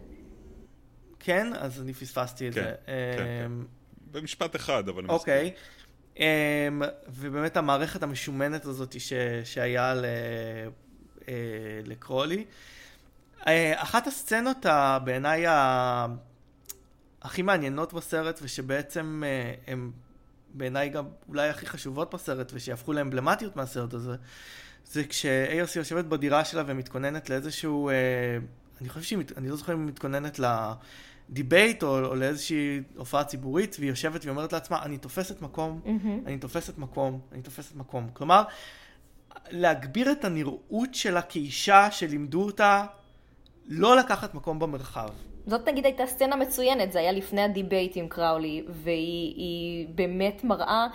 [1.20, 1.52] כן?
[1.54, 2.74] אז אני פספסתי את כן, זה.
[2.86, 3.24] כן, כן.
[3.46, 3.64] אמ,
[4.10, 5.14] במשפט אחד, אבל אני מסכים.
[5.14, 5.52] אוקיי.
[5.56, 5.81] Um,
[7.08, 9.12] ובאמת המערכת המשומנת הזאת ש,
[9.44, 10.04] שהיה ל...
[11.28, 11.34] אה,
[11.84, 12.44] לקרוא לי.
[13.46, 14.66] אה, אחת הסצנות
[15.04, 15.44] בעיניי
[17.22, 19.90] הכי מעניינות בסרט, ושבעצם אה, הן
[20.54, 24.16] בעיניי גם אולי הכי חשובות בסרט, ושיהפכו לאמבלמטיות מהסרט הזה,
[24.86, 27.94] זה כשאיוסי יושבת בדירה שלה ומתכוננת לאיזשהו, אה,
[28.80, 30.38] אני חושב שהיא, אני לא זוכר אם היא מתכוננת
[31.30, 36.26] ל debate או, או לאיזושהי הופעה ציבורית, והיא יושבת ואומרת לעצמה, אני תופסת מקום, mm-hmm.
[36.26, 38.08] אני תופסת מקום, אני תופסת מקום.
[38.12, 38.42] כלומר,
[39.50, 42.86] להגביר את הנראות שלה כאישה שלימדו אותה
[43.66, 45.08] לא לקחת מקום במרחב.
[45.46, 50.86] זאת נגיד הייתה סצנה מצוינת, זה היה לפני ה debate עם קראולי, והיא באמת מראה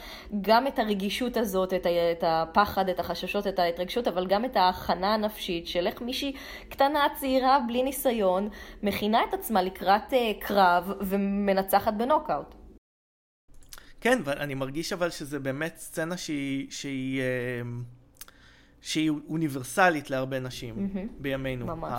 [0.41, 4.55] גם את הרגישות הזאת, את, ה, את הפחד, את החששות, את ההתרגשות, אבל גם את
[4.55, 6.33] ההכנה הנפשית של איך מישהי
[6.69, 8.49] קטנה, צעירה, בלי ניסיון,
[8.83, 12.55] מכינה את עצמה לקראת uh, קרב ומנצחת בנוקאוט.
[14.01, 17.65] כן, ואני מרגיש אבל שזה באמת סצנה שהיא, שהיא, uh,
[18.81, 21.21] שהיא אוניברסלית להרבה נשים mm-hmm.
[21.21, 21.65] בימינו.
[21.65, 21.93] ממש.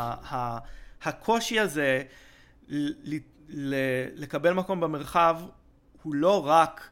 [1.03, 2.03] הקושי הזה
[4.14, 5.41] לקבל מקום במרחב
[6.03, 6.91] הוא לא רק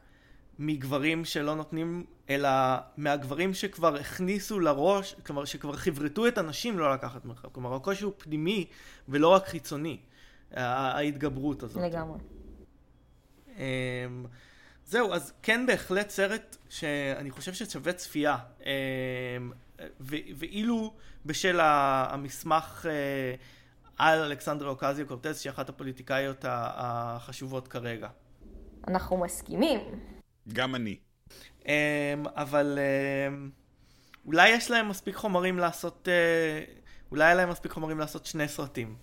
[0.59, 2.49] מגברים שלא נותנים, אלא
[2.97, 7.47] מהגברים שכבר הכניסו לראש, כלומר שכבר חברתו את הנשים לא לקחת מרחב.
[7.51, 8.65] כלומר הקושי הוא פנימי
[9.09, 9.97] ולא רק חיצוני,
[10.51, 11.83] ההתגברות הזאת.
[11.83, 12.19] לגמרי.
[13.57, 14.25] אמ,
[14.85, 18.37] זהו, אז כן בהחלט סרט שאני חושב ששווה צפייה.
[18.65, 19.51] אמ,
[19.99, 20.93] ואילו
[21.25, 23.35] בשל המסמך אה,
[23.97, 28.07] על אלכסנדרה אוקזיו קורטז, שהיא אחת הפוליטיקאיות החשובות כרגע.
[28.87, 29.79] אנחנו מסכימים.
[30.53, 30.97] גם אני.
[31.65, 31.71] אמ,
[32.35, 32.79] אבל
[33.27, 33.49] אמ,
[34.25, 36.63] אולי יש להם מספיק חומרים לעשות, אה,
[37.11, 38.95] אולי היה להם מספיק חומרים לעשות שני סרטים.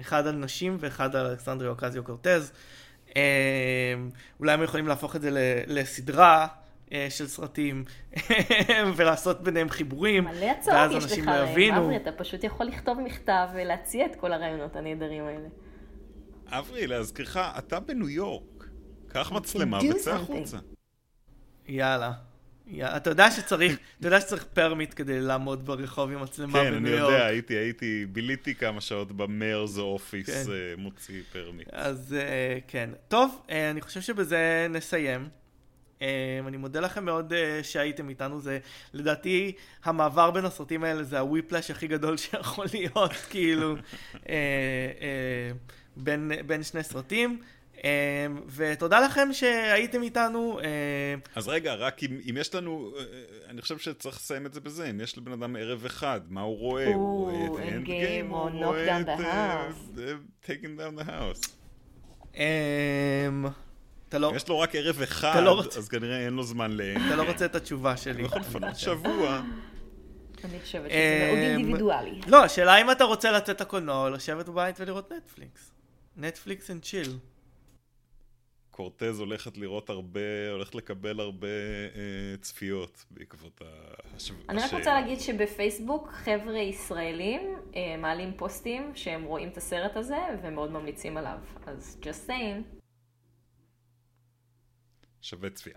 [0.00, 2.52] אחד על נשים ואחד על אלכסנדרה אוקזיו קורטז.
[3.16, 3.20] אמ,
[4.40, 5.30] אולי הם יכולים להפוך את זה
[5.66, 6.46] לסדרה.
[6.92, 7.84] אה, של סרטים,
[8.96, 14.06] ולעשות ביניהם חיבורים, מלא הצעות יש לך, לא אברי, אתה פשוט יכול לכתוב מכתב ולהציע
[14.06, 15.48] את כל הרעיונות הנהדרים האלה.
[16.46, 18.66] אברי, להזכירך, אתה בניו יורק.
[19.08, 20.58] קח מצלמה וצא החוצה.
[21.68, 22.12] יאללה.
[22.80, 26.80] אתה יודע שצריך, אתה יודע שצריך permit כדי לעמוד ברחוב עם מצלמה בניו יורק.
[26.80, 30.52] כן, אני יודע, הייתי, הייתי, ביליתי כמה שעות ב mayor's office, כן.
[30.52, 31.68] אה, מוציא permit.
[31.72, 32.90] אז אה, כן.
[33.08, 35.28] טוב, אני חושב שבזה נסיים.
[35.98, 36.02] Um,
[36.46, 38.58] אני מודה לכם מאוד uh, שהייתם איתנו, זה
[38.94, 39.52] לדעתי
[39.84, 44.28] המעבר בין הסרטים האלה זה ה whiplash הכי גדול שיכול להיות, כאילו, uh, uh,
[45.96, 47.40] בין, בין שני סרטים.
[47.76, 47.78] Um,
[48.46, 50.60] ותודה לכם שהייתם איתנו.
[50.60, 50.64] Uh,
[51.34, 53.00] אז רגע, רק אם, אם יש לנו, uh,
[53.50, 56.58] אני חושב שצריך לסיים את זה בזה, אם יש לבן אדם ערב אחד, מה הוא
[56.58, 56.94] רואה?
[56.94, 59.90] הוא רואה את Endgame, Knock Down the House.
[60.44, 61.48] Taking down the house.
[64.08, 64.32] אתה לא...
[64.36, 65.76] יש לו רק ערב אחד, לא רוצ...
[65.76, 66.80] אז כנראה אין לו זמן ל...
[66.80, 68.22] אתה לא רוצה את התשובה שלי.
[68.22, 69.40] הוא יכול לפנות שבוע.
[70.44, 72.20] אני חושבת שזה מאוד אמ, אינדיבידואלי.
[72.26, 75.72] לא, השאלה אם אתה רוצה לצאת הקולנוע או לשבת בבית ולראות נטפליקס.
[76.16, 77.18] Netflix and chill.
[78.70, 81.46] קורטז הולכת לראות הרבה, הולכת לקבל הרבה
[81.94, 83.60] אה, צפיות בעקבות
[84.16, 84.38] השאלה.
[84.48, 87.40] אני רק רוצה להגיד שבפייסבוק חבר'ה ישראלים
[87.76, 91.38] אה, מעלים פוסטים שהם רואים את הסרט הזה ומאוד ממליצים עליו.
[91.66, 92.76] אז just saying.
[95.26, 95.76] שווה צפייה.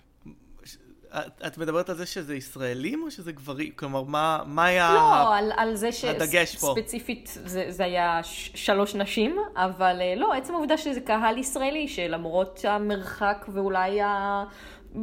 [1.07, 3.71] את, את מדברת על זה שזה ישראלים או שזה גברים?
[3.75, 9.37] כלומר, מה, מה היה לא, על, על זה שספציפית זה, זה היה ש- שלוש נשים,
[9.55, 13.99] אבל אה, לא, עצם העובדה שזה קהל ישראלי, שלמרות המרחק ואולי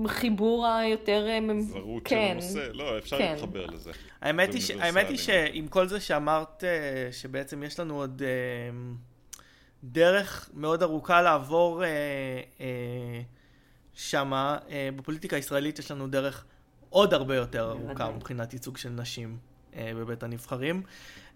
[0.05, 1.27] החיבור היותר...
[1.29, 3.33] אה, זרות כן, של הנושא, לא, אפשר כן.
[3.33, 3.91] להתחבר לזה.
[4.21, 8.23] האמת היא, ש, האמת היא שעם כל זה שאמרת אה, שבעצם יש לנו עוד
[9.85, 11.83] דרך מאוד ארוכה לעבור...
[13.97, 16.45] שמה, אה, בפוליטיקה הישראלית יש לנו דרך
[16.91, 19.39] עוד הרבה יותר ארוכה מבחינת ייצוג של נשים
[19.77, 20.83] אה, בבית הנבחרים.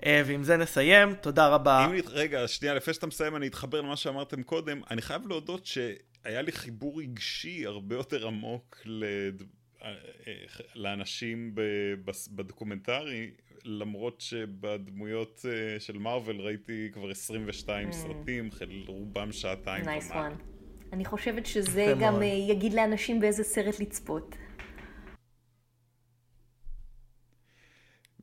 [0.06, 1.86] אה, ועם זה נסיים, תודה רבה.
[1.86, 4.80] אם, רגע, שנייה, לפני שאתה מסיים, אני אתחבר למה שאמרתם קודם.
[4.90, 9.42] אני חייב להודות שהיה לי חיבור רגשי הרבה יותר עמוק לד...
[9.82, 9.92] אה,
[10.74, 11.54] לאנשים
[12.34, 13.30] בדוקומנטרי,
[13.64, 15.44] למרות שבדמויות
[15.78, 17.92] של מארוול ראיתי כבר 22 mm.
[17.92, 18.50] סרטים,
[18.86, 19.84] רובם שעתיים.
[19.84, 20.59] Nice one.
[20.92, 22.22] אני חושבת שזה גם מאוד.
[22.22, 24.36] אה, יגיד לאנשים באיזה סרט לצפות.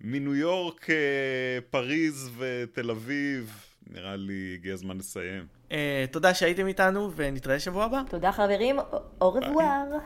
[0.02, 5.46] מניו יורק, אה, פריז ותל אביב, נראה לי הגיע הזמן לסיים.
[5.70, 5.74] Uh,
[6.12, 8.02] תודה שהייתם איתנו ונתראה שבוע הבא.
[8.10, 8.80] תודה חברים,
[9.22, 9.98] אור רבואר.